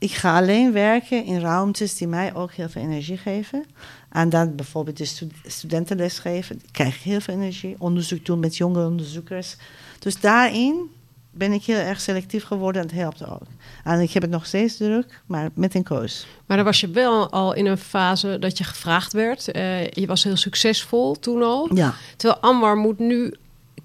[0.00, 3.64] Ik ga alleen werken in ruimtes die mij ook heel veel energie geven.
[4.08, 7.74] En dan bijvoorbeeld de stu- studentenles geven, krijg ik heel veel energie.
[7.78, 9.56] Onderzoek doen met jonge onderzoekers.
[9.98, 10.90] Dus daarin
[11.30, 13.42] ben ik heel erg selectief geworden en het helpt ook.
[13.84, 16.26] En ik heb het nog steeds druk, maar met een koos.
[16.46, 19.50] Maar dan was je wel al in een fase dat je gevraagd werd.
[19.50, 21.74] Eh, je was heel succesvol toen al.
[21.74, 23.34] Ja, Terwijl Anwar moet nu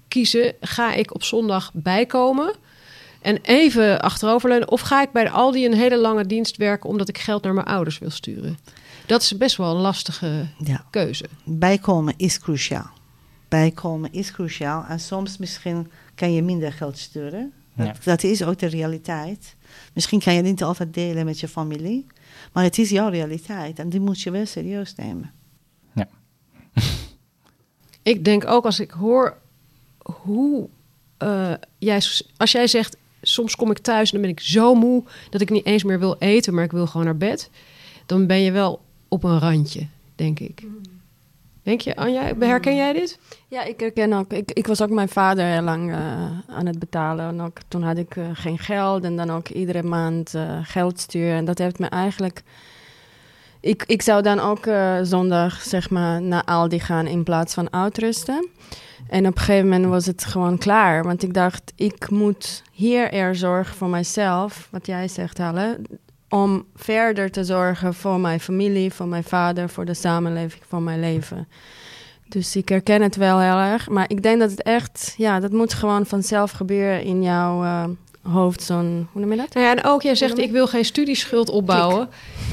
[0.08, 2.54] kiezen: ga ik op zondag bijkomen
[3.26, 7.08] en even achteroverleunen, of ga ik bij de Aldi een hele lange dienst werken omdat
[7.08, 8.58] ik geld naar mijn ouders wil sturen?
[9.06, 10.86] Dat is best wel een lastige ja.
[10.90, 11.24] keuze.
[11.44, 12.90] bijkomen is cruciaal.
[13.48, 14.84] Bijkomen is cruciaal.
[14.88, 17.52] En soms misschien kan je minder geld sturen.
[17.74, 17.94] Dat, Ja.
[18.04, 19.56] dat is ook de realiteit.
[19.92, 22.06] Misschien kan je het niet altijd delen met je familie.
[22.52, 23.78] Maar het is jouw realiteit.
[23.78, 25.32] En die moet je wel serieus nemen.
[28.02, 29.36] Ik denk ook als ik hoor
[29.98, 30.68] hoe
[31.16, 32.02] eh, jij,
[32.36, 32.96] als jij zegt,
[33.28, 35.98] soms kom ik thuis en dan ben ik zo moe dat ik niet eens meer
[35.98, 37.50] wil eten, maar ik wil gewoon naar bed,
[38.06, 40.64] dan ben je wel op een randje, denk ik.
[41.66, 43.18] Denk je, Anja, herken jij dit?
[43.48, 44.32] Ja, ik herken ook.
[44.32, 45.98] Ik, ik was ook mijn vader heel lang eh,
[46.46, 47.28] aan het betalen.
[47.28, 51.00] En ook, toen had ik eh, geen geld en dan ook iedere maand eh, geld
[51.00, 51.36] sturen.
[51.36, 52.42] En dat heeft me eigenlijk...
[53.60, 54.68] Ik, ik zou dan ook
[55.02, 58.48] zondag zeg maar naar Aldi gaan in plaats van uitrusten.
[59.08, 61.04] En op een gegeven moment was het gewoon klaar.
[61.04, 64.68] Want ik dacht, ik moet hier er zorgen voor mijzelf.
[64.70, 65.80] Wat jij zegt, Halle.
[66.28, 71.00] Om verder te zorgen voor mijn familie, voor mijn vader, voor de samenleving, voor mijn
[71.00, 71.48] leven.
[72.28, 73.88] Dus ik herken het wel heel erg.
[73.88, 77.84] Maar ik denk dat het echt, ja, dat moet gewoon vanzelf gebeuren in jouw eh,
[78.22, 78.62] hoofd.
[78.62, 79.54] Zo'n, hoe noem je dat?
[79.54, 82.08] Nou ja, en ook jij zegt, ik wil geen studieschuld opbouwen.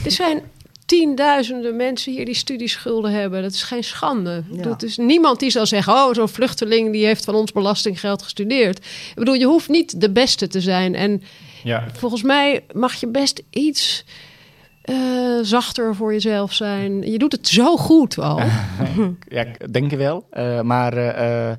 [0.05, 0.41] Er zijn
[0.85, 3.41] tienduizenden mensen hier die studieschulden hebben.
[3.41, 4.43] Dat is geen schande.
[4.51, 4.61] Ja.
[4.61, 8.77] Dat is niemand die zal zeggen, oh, zo'n vluchteling die heeft van ons belastinggeld gestudeerd.
[8.77, 10.95] Ik bedoel, je hoeft niet de beste te zijn.
[10.95, 11.21] En
[11.63, 14.05] Ja, volgens mij mag je best iets
[14.81, 14.95] eh,
[15.41, 17.11] zachter voor jezelf zijn.
[17.11, 18.39] Je doet het zo goed al.
[19.27, 20.25] ja ik denk je wel.
[20.29, 21.51] Eh, maar eh,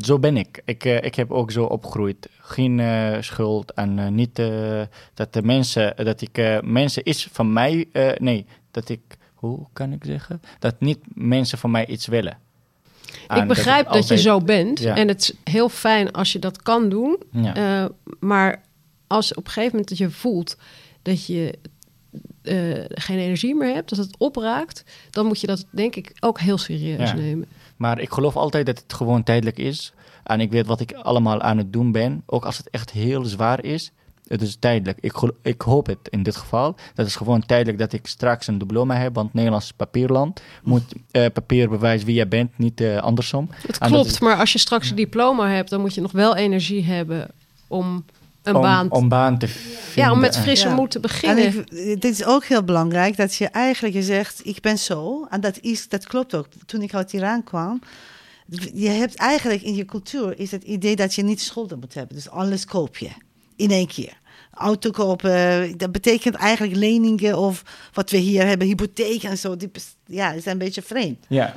[0.00, 0.62] zo ben ik.
[0.64, 2.28] Ik, ik heb ook zo opgegroeid.
[2.40, 4.80] Geen eh, schuld en eh, niet eh,
[5.14, 9.00] dat de mensen, dat ik eh, mensen iets van mij, eh, nee, dat ik,
[9.34, 10.42] hoe kan ik zeggen?
[10.58, 12.38] Dat niet mensen van mij iets willen.
[13.28, 14.78] En ik begrijp dat, je zo bent.
[14.80, 14.96] Ja.
[14.96, 17.22] En het is heel fijn als je dat kan doen.
[17.30, 17.54] Ja.
[17.54, 18.62] Eh, maar
[19.06, 20.56] als op een gegeven moment dat je voelt
[21.02, 21.58] dat je
[22.42, 26.40] eh, geen energie meer hebt, dat het opraakt, dan moet je dat denk ik ook
[26.40, 27.14] heel serieus Ja.
[27.16, 27.48] nemen.
[27.76, 29.92] Maar ik geloof altijd dat het gewoon tijdelijk is.
[30.24, 32.22] En ik weet wat ik allemaal aan het doen ben.
[32.26, 33.92] Ook als het echt heel zwaar is.
[34.32, 34.98] Het is tijdelijk.
[35.00, 35.12] Ik,
[35.42, 36.74] ik hoop het in dit geval.
[36.94, 39.14] Dat is gewoon tijdelijk dat ik straks een diploma heb.
[39.14, 40.40] Want Nederlands is papierland.
[40.62, 43.48] Moet eh, papier bewijzen wie je bent, niet eh, andersom.
[43.66, 46.12] Het En klopt, is- maar als je straks een diploma hebt, dan moet je nog
[46.12, 47.28] wel energie hebben
[47.68, 48.04] om
[48.42, 49.80] een om, baan, om baan te vinden.
[49.94, 50.74] ja, om met frisse Ja.
[50.74, 51.46] moed te En beginnen.
[51.58, 51.70] ik,
[52.00, 55.26] dit is ook heel belangrijk, dat je eigenlijk zegt, ik ben zo.
[55.30, 56.46] En dat, is, dat klopt ook.
[56.66, 57.80] Toen ik uit Iran kwam,
[58.74, 62.14] je hebt eigenlijk in je cultuur is het idee dat je niet schulden moet hebben.
[62.16, 63.08] Dus alles koop je
[63.56, 64.20] in één keer.
[64.54, 69.56] Auto kopen, dat betekent eigenlijk leningen of wat we hier hebben, hypotheek en zo.
[69.56, 69.70] Die,
[70.06, 71.24] ja, is een beetje vreemd.
[71.28, 71.56] Ja,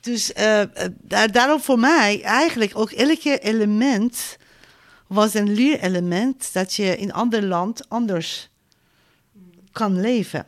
[0.00, 0.68] Dus eh, eh,
[1.00, 4.36] daar, daarom voor mij eigenlijk ook elke element
[5.06, 8.50] was een leerelement dat je in ander land anders
[9.72, 10.46] kan leven.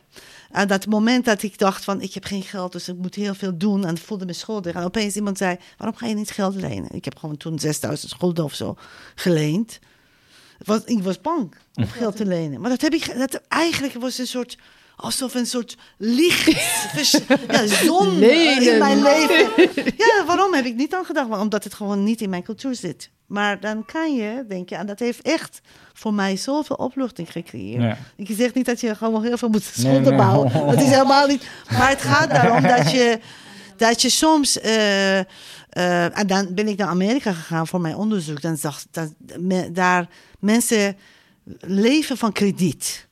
[0.51, 3.35] En dat moment dat ik dacht van ik heb geen geld, dus ik moet heel
[3.35, 4.75] veel doen en voelde me schuldig.
[4.75, 6.91] En opeens iemand zei, waarom ga je niet geld lenen?
[6.91, 8.77] Ik heb gewoon toen 6000 schulden of zo
[9.15, 9.79] geleend.
[10.63, 12.61] Was, ik was bang om geld te lenen.
[12.61, 14.57] Maar dat heb ik, dat eigenlijk was een soort,
[14.95, 16.49] alsof een soort licht,
[16.95, 17.19] vers-
[17.51, 19.49] ja, zon eh, in mijn leven.
[19.97, 21.29] Ja, waarom heb ik niet aan gedacht?
[21.29, 23.09] Maar omdat het gewoon niet in mijn cultuur zit.
[23.27, 25.61] Maar dan kan je, denk je, en dat heeft echt
[25.93, 27.81] voor mij zoveel opluchting gecreëerd.
[27.81, 27.97] Ja.
[28.15, 30.15] Ik zeg niet dat je gewoon heel veel moet schulden nee.
[30.15, 30.51] bouwen.
[30.65, 31.43] Dat is helemaal niet.
[31.69, 33.19] Maar het gaat daarom dat je,
[33.77, 34.59] dat je soms.
[34.59, 35.19] eh,
[35.73, 38.41] eh, en dan ben ik naar Amerika gegaan voor mijn onderzoek.
[38.41, 40.07] Dan zag dat me- daar
[40.39, 40.97] mensen
[41.59, 43.07] leven van krediet.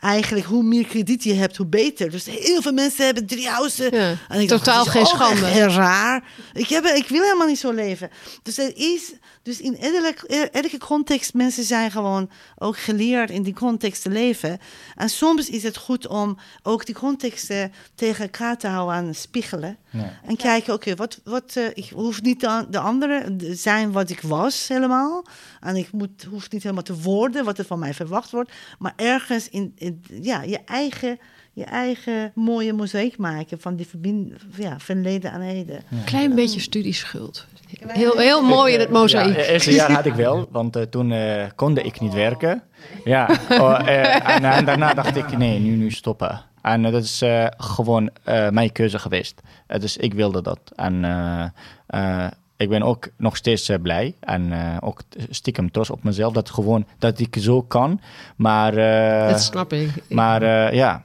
[0.00, 2.10] Eigenlijk, hoe meer krediet je hebt, hoe beter.
[2.10, 3.94] Dus heel veel mensen hebben drie huizen.
[3.96, 5.46] Ja, En ik totaal geen schande.
[5.46, 6.24] Heel raar.
[6.52, 8.10] Ik, heb, ik wil helemaal niet zo leven.
[8.42, 9.12] Dus er is,
[9.44, 14.58] dus in elke, elke context, mensen zijn gewoon ook geleerd in die context te leven.
[14.94, 19.78] En soms is het goed om ook die contexten tegen elkaar te houden en spiegelen.
[20.26, 24.10] En kijken, oké, wat, wat, eh, ik hoef niet de, de andere te zijn wat
[24.10, 25.24] ik was helemaal.
[25.60, 28.52] En ik moet, hoef niet helemaal te worden wat er van mij verwacht wordt.
[28.78, 31.18] Maar ergens in, in ja, je, eigen,
[31.54, 35.80] je eigen mooie mozaïek maken van die verbind, ja, verleden en heden.
[36.04, 37.46] Klein beetje studieschuld.
[37.86, 39.34] Heel, heel mooi in het mozaïek.
[39.34, 42.62] Ja, het eerste jaar had ik wel, want eh, toen eh konde ik niet werken.
[43.04, 46.40] Ja, oh, eh, en, en daarna dacht ik, nee, nu, nu stoppen.
[46.62, 49.40] En dat is eh, gewoon eh, mijn keuze geweest.
[49.78, 50.60] Dus ik wilde dat.
[50.76, 51.44] En eh,
[51.86, 55.00] eh, ik ben ook nog steeds blij en eh, ook
[55.30, 58.00] stiekem trots op mezelf dat gewoon dat ik zo kan.
[58.36, 59.90] Maar, eh, dat snap ik.
[60.08, 61.02] maar eh, ja,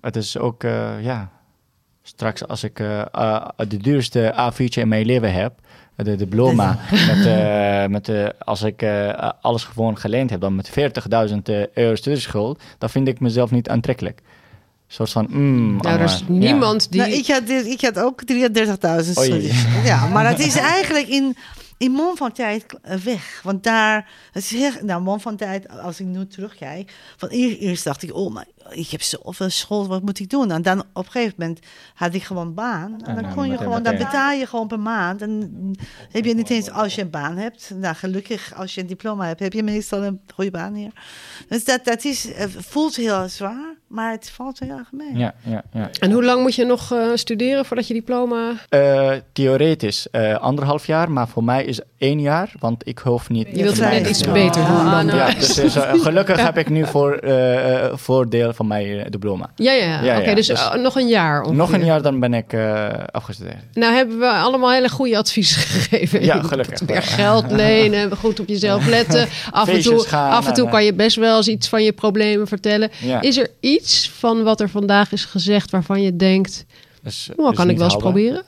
[0.00, 1.30] het is ook eh, ja.
[2.02, 5.60] Straks als ik eh, eh, de duurste A4'tje in mijn leven heb,
[6.04, 6.78] de diploma,
[7.14, 11.36] met, eh, met, als ik eh, alles gewoon geleend heb, dan met 40.000
[11.74, 14.20] euro studieschuld, dan vind ik mezelf niet aantrekkelijk.
[14.86, 17.00] Soort van, mm, nou, er is niemand die...
[17.00, 19.04] Nou, ik, had, ik had ook 33.000 Oei.
[19.12, 19.64] studies.
[19.84, 21.36] Ja, maar het is eigenlijk in,
[21.78, 23.40] in mon van tijd eh, weg.
[23.44, 27.84] Want daar, het is heel, nou, van tijd, als ik nu terugkijk, van eer- eerst
[27.84, 30.50] dacht ik, oh, maar ik heb zoveel school, wat moet ik doen?
[30.50, 31.60] En dan op een gegeven moment
[31.94, 33.02] had ik gewoon een baan.
[33.04, 35.22] En dan kon je gewoon, dan betaal je gewoon per maand.
[35.22, 35.70] En
[36.10, 39.26] heb je niet eens, als je een baan hebt, nou gelukkig, als je een diploma
[39.26, 40.92] hebt, heb je meestal een goede baan hier.
[41.48, 45.16] Dus dat, dat is, voelt heel zwaar, maar het valt heel erg mee.
[45.16, 45.90] Ja, ja, ja.
[46.00, 48.52] En hoe lang moet je nog eh, studeren voordat je diploma...
[48.68, 53.48] Eh, theoretisch eh, anderhalf jaar, maar voor mij is één jaar, want ik hoef niet.
[53.52, 55.06] Je wilt net iets beter doen Ah, dan...
[55.06, 55.18] nou.
[55.18, 57.20] Ja, dus, gelukkig heb ik nu voor,
[57.94, 59.50] voordeel van mijn diploma.
[59.54, 60.02] Ja, ja.
[60.02, 61.56] Ja, Oké, ja, dus, dus- nog een jaar ongeveer.
[61.56, 63.56] Nog een jaar, dan ben ik eh, afgestudeerd.
[63.72, 66.24] Nou hebben we allemaal hele goede adviezen gegeven.
[66.24, 69.28] Ja, gelukkig Meer geld lenen, goed op jezelf letten.
[69.50, 71.82] Af en toe, gaan af en toe en, kan je best wel eens iets van
[71.82, 72.90] je problemen vertellen.
[72.98, 73.20] Ja.
[73.20, 73.77] Is er iets
[74.08, 76.66] van wat er vandaag is gezegd waarvan je denkt...
[77.02, 77.98] Dus, kan ik wel eens haalbaar.
[77.98, 78.42] proberen?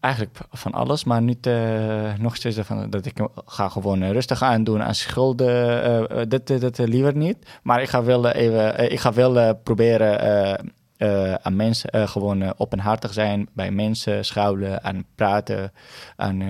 [0.00, 4.42] Eigenlijk van alles, maar niet eh, nog steeds van dat ik ga gewoon eh, rustig
[4.42, 6.28] aan doen aan schulden.
[6.28, 7.36] dat, dat, dat liever niet.
[7.62, 10.18] Maar ik ga wel eh, even, ik ga wel eh, proberen
[11.42, 15.72] aan mensen eh, gewoon eh, openhartig zijn, bij mensen schuilen en praten.
[16.16, 16.42] En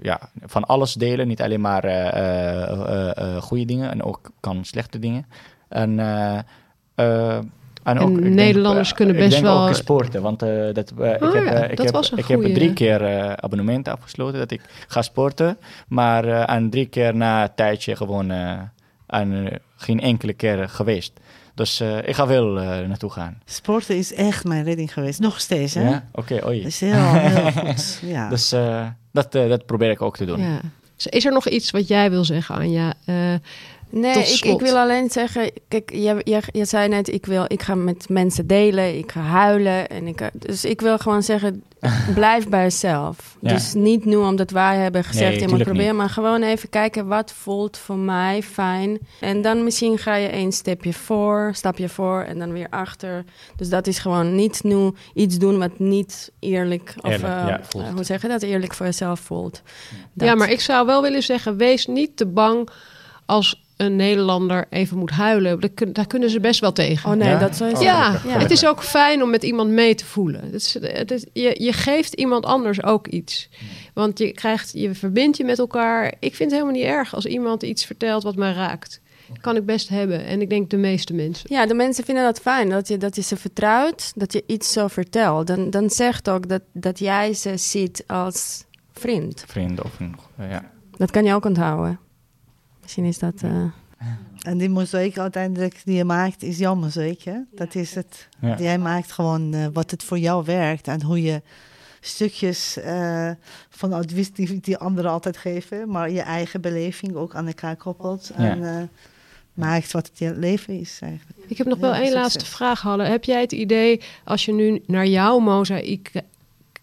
[0.00, 1.82] ja, van alles delen, niet alleen maar
[3.40, 5.26] goede dingen en ook kan slechte dingen.
[5.68, 5.96] En
[7.82, 10.48] en ook, ik denk, Nederlanders eh, kunnen ik best denk wel- ook sporten, want eh,
[10.72, 11.78] dat, eh, ik heb, ja, eh, ik
[12.18, 15.56] ik drie keer eh, abonnement afgesloten dat ik ga sporten,
[15.88, 18.52] maar eh, en drie keer na een tijdje gewoon eh,
[19.06, 21.12] en, eh, geen enkele keer geweest.
[21.54, 23.38] Dus eh, ik ga wel eh, naartoe gaan.
[23.44, 25.20] Sporten is echt mijn redding geweest.
[25.20, 25.88] Nog steeds, hè?
[25.88, 26.04] Ja?
[26.12, 26.58] Oké, oei.
[26.58, 27.98] Dat is heel, heel goed.
[28.02, 28.28] Ja.
[28.28, 30.40] Dus eh, dat, eh, dat probeer ik ook te doen.
[30.40, 30.60] Ja.
[30.96, 32.94] Dus is er nog iets wat jij wil zeggen, Anja?
[33.94, 35.92] Nee, ik, ik wil alleen zeggen, kijk,
[36.52, 39.88] je, zei net, ik, wil, ik ga met mensen delen, ik ga huilen.
[39.88, 41.62] En ik, dus ik wil gewoon zeggen,
[42.14, 43.36] blijf bij jezelf.
[43.40, 43.52] Ja.
[43.52, 45.96] Dus niet nu omdat wij hebben gezegd, Nee, je moet proberen, niet.
[45.96, 48.98] maar gewoon even kijken wat voelt voor mij fijn.
[49.20, 53.24] En dan misschien ga je één stapje voor, stapje voor en dan weer achter.
[53.56, 57.92] Dus dat is gewoon niet nu iets doen wat niet eerlijk, of Eerlijk, eh, ja,
[57.92, 59.62] hoe zeg je dat, eerlijk voor jezelf voelt.
[60.12, 60.28] Dat.
[60.28, 62.68] Ja, maar ik zou wel willen zeggen, wees niet te bang
[63.26, 65.60] als een Nederlander even moet huilen.
[65.60, 67.10] Daar, kun- daar kunnen ze best wel tegen.
[67.10, 67.38] Oh nee, Ja?
[67.38, 70.40] dat zou je Oh, ja, het is ook fijn om met iemand mee te voelen.
[70.44, 73.48] Het is, het is, je, je geeft iemand anders ook iets.
[73.94, 76.06] Want je, krijgt, je verbindt je met elkaar.
[76.18, 79.00] Ik vind het helemaal niet erg als iemand iets vertelt wat mij raakt.
[79.28, 80.24] Dat kan ik best hebben.
[80.26, 81.46] En ik denk de meeste mensen.
[81.54, 84.72] Ja, de mensen vinden dat fijn, dat je, dat je ze vertrouwt, dat je iets
[84.72, 85.46] zo vertelt.
[85.46, 89.44] Dan, dan zegt ook dat, dat jij ze ziet als vriend.
[89.46, 90.70] Vrienden of een, ja.
[90.96, 91.98] Dat kan je ook onthouden.
[92.82, 93.34] Misschien is dat...
[93.42, 93.64] eh,
[94.42, 97.36] En die mozaïek uiteindelijk die je maakt, is jouw mozaïek, hè?
[97.54, 98.28] Dat is het.
[98.40, 98.56] Ja.
[98.58, 101.42] Jij maakt gewoon eh, wat het voor jou werkt en hoe je
[102.00, 103.30] stukjes eh,
[103.68, 108.30] van advies die, die anderen altijd geven, maar je eigen beleving ook aan elkaar koppelt
[108.36, 108.44] Ja.
[108.50, 108.82] en eh,
[109.54, 111.38] maakt wat het je leven is eigenlijk.
[111.46, 113.04] Ik heb nog wel één laatste vraag, Halle.
[113.04, 116.10] Heb jij het idee, als je nu naar jouw mozaïek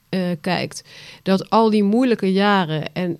[0.09, 0.83] eh, kijkt,
[1.23, 3.17] dat al die moeilijke jaren en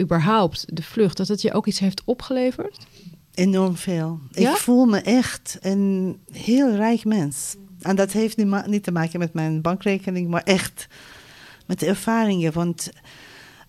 [0.00, 2.86] überhaupt de vlucht, dat het je ook iets heeft opgeleverd?
[3.34, 4.20] Enorm veel.
[4.30, 4.50] Ja?
[4.50, 7.56] Ik voel me echt een heel rijk mens.
[7.80, 10.86] En dat heeft niet, niet te maken met mijn bankrekening, maar echt
[11.66, 12.52] met de ervaringen.
[12.52, 12.90] Want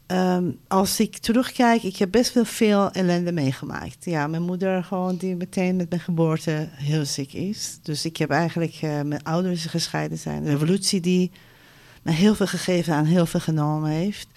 [0.05, 4.05] ehm, als ik terugkijk, ik heb best wel veel ellende meegemaakt.
[4.05, 7.79] Ja, mijn moeder gewoon die meteen met mijn geboorte heel ziek is.
[7.81, 10.43] Dus ik heb eigenlijk eh, mijn ouders gescheiden zijn.
[10.43, 11.31] De revolutie die
[12.01, 14.27] me heel veel gegeven en heel veel genomen heeft.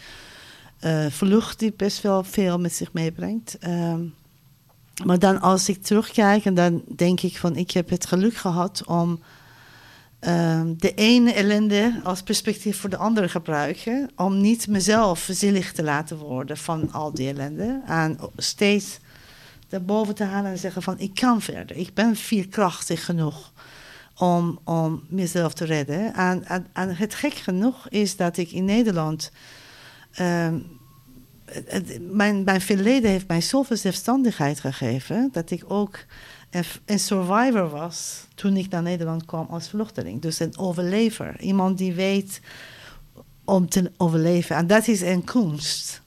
[0.84, 3.58] Eh vlucht die best wel veel met zich meebrengt.
[3.58, 4.00] Ehm,
[5.04, 8.82] maar dan als ik terugkijk en dan denk ik van ik heb het geluk gehad
[8.86, 9.20] om
[10.18, 14.10] ehm, de ene ellende als perspectief voor de andere gebruiken.
[14.16, 17.80] Om niet mezelf zielig te laten worden van al die ellende.
[17.86, 18.98] En steeds
[19.68, 21.76] daarboven te halen en zeggen van ik kan verder.
[21.76, 23.52] Ik ben vierkrachtig genoeg
[24.16, 26.14] om, om mezelf te redden.
[26.14, 29.30] En, en, en het gek genoeg is dat ik in Nederland...
[30.14, 30.58] ehm,
[32.00, 35.28] mijn, mijn verleden heeft mij zoveel zelfstandigheid gegeven...
[35.32, 35.98] dat ik ook
[36.84, 40.22] een, survivor was toen ik naar Nederland kwam als vluchteling.
[40.22, 41.40] Dus een overlever.
[41.40, 42.40] Iemand die weet
[43.44, 44.56] om te overleven.
[44.56, 46.02] En dat is een kunst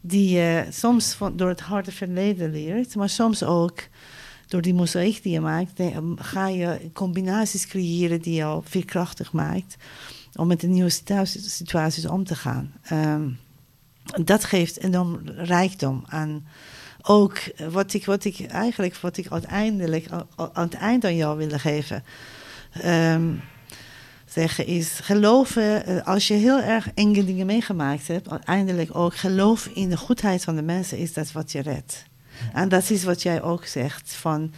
[0.00, 3.82] die je soms door het harde verleden leert, maar soms ook
[4.46, 5.80] door die mozaïek die je maakt,
[6.16, 9.76] ga je combinaties creëren die jou veerkrachtig maakt
[10.34, 10.90] om met de nieuwe
[11.30, 12.72] situaties om te gaan.
[12.82, 13.28] Ehm,
[14.24, 16.46] dat geeft enorm rijkdom aan
[17.02, 17.38] ook
[17.70, 22.04] wat ik, wat ik eigenlijk wat ik uiteindelijk aan het eind aan jou wilde geven.
[22.84, 23.42] Um,
[24.26, 29.66] zeggen is geloven, eh, als je heel erg enge dingen meegemaakt hebt, uiteindelijk ook geloof
[29.66, 32.04] in de goedheid van de mensen is dat wat je redt.
[32.52, 34.52] En dat is wat jij ook zegt, van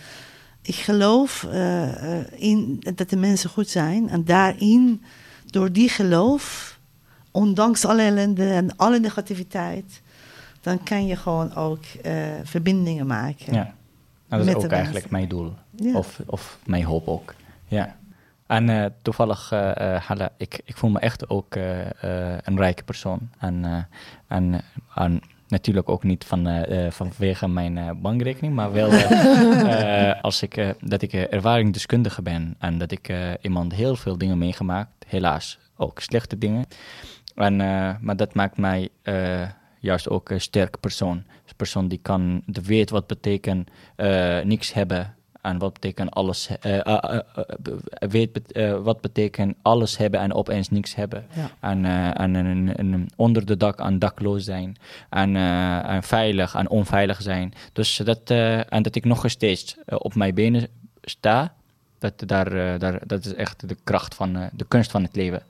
[0.62, 5.02] ik geloof uh, in dat de mensen goed zijn en daarin,
[5.46, 6.77] door die geloof,
[7.30, 10.02] ondanks alle ellende en alle negativiteit,
[10.60, 12.12] dan kan je gewoon ook uh,
[12.42, 13.54] verbindingen maken.
[13.54, 13.74] Ja,
[14.28, 15.52] nou, dat is ook eigenlijk mijn doel.
[15.94, 17.34] Of, of mijn hoop ook.
[17.66, 17.96] Ja.
[18.46, 23.30] En uh, toevallig, uh, ik, ik voel me echt ook een rijke persoon.
[23.38, 23.88] En,
[24.26, 24.60] en,
[24.94, 28.90] en natuurlijk ook niet van, vanwege mijn bankrekening, maar wel
[30.28, 32.54] als ik, dat ik ervaringsdeskundige ben.
[32.58, 36.66] En dat ik iemand heel veel dingen meegemaakt, helaas ook slechte dingen.
[37.38, 37.56] En,
[38.00, 38.88] maar dat maakt mij
[39.80, 41.16] juist ook een sterke persoon.
[41.16, 43.70] Een persoon die kan, die weet wat betekent
[44.44, 47.18] niks hebben en wat betekent alles, uh,
[47.98, 51.26] weet wat betekent alles hebben en opeens niks hebben.
[51.60, 54.76] En, en onder de dak en dakloos zijn.
[55.10, 57.52] En, en veilig en onveilig zijn.
[57.72, 58.30] Dus dat,
[58.68, 60.68] en dat ik nog steeds op mijn benen
[61.02, 61.54] sta,
[61.98, 65.42] dat, daar, daar, dat is echt de kracht van de kunst van het leven,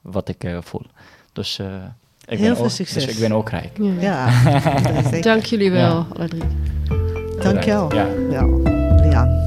[0.00, 0.86] wat ik voel.
[1.34, 3.04] Dus ik Heel ben veel ook, succes.
[3.04, 3.78] Dus ik ben ook rijk.
[4.00, 4.00] Ja.
[4.00, 5.20] ja.
[5.20, 6.06] Dank jullie wel, ja.
[6.16, 6.42] alle drie.
[7.42, 7.94] Dank jou.
[7.94, 8.06] Ja.
[8.30, 8.46] ja.
[9.02, 9.42] Lian.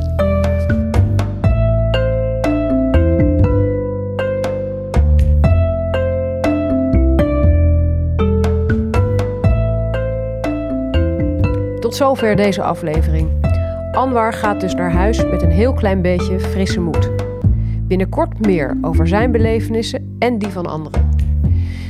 [11.79, 13.45] Tot zover deze aflevering.
[13.91, 17.09] Anwar gaat dus naar huis met een heel klein beetje frisse moed.
[17.81, 21.06] Binnenkort meer over zijn belevenissen en die van anderen.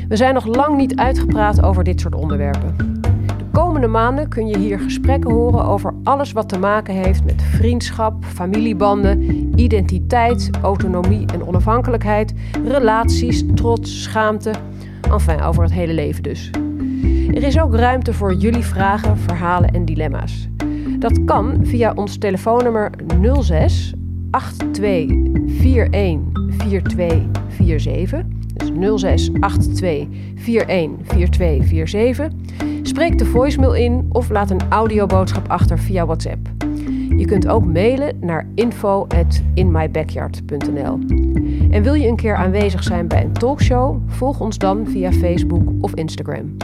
[0.08, 3.02] We zijn nog lang niet uitgepraat over dit soort onderwerpen.
[3.28, 7.42] De komende maanden kun je hier gesprekken horen over alles wat te maken heeft met
[7.42, 9.22] vriendschap, familiebanden,
[9.60, 12.34] identiteit, autonomie en onafhankelijkheid,
[12.66, 14.52] relaties, trots, schaamte.
[15.12, 16.52] Enfin, over het hele leven dus.
[17.34, 20.48] Er is ook ruimte voor jullie vragen, verhalen en dilemma's.
[21.00, 22.92] Dat kan via ons telefoonnummer
[23.42, 23.94] 06
[24.72, 26.22] 82 41
[26.58, 28.37] 4247.
[28.80, 29.30] Dus 06
[29.74, 30.08] 82
[30.68, 32.32] 41 4247.
[32.82, 36.50] Spreek de voicemail in of laat een audioboodschap achter via WhatsApp.
[37.18, 41.00] Je kunt ook mailen naar info@inmybackyard.nl.
[41.70, 43.98] En wil je een keer aanwezig zijn bij een talkshow?
[44.08, 46.58] Volg ons dan via Facebook of Instagram.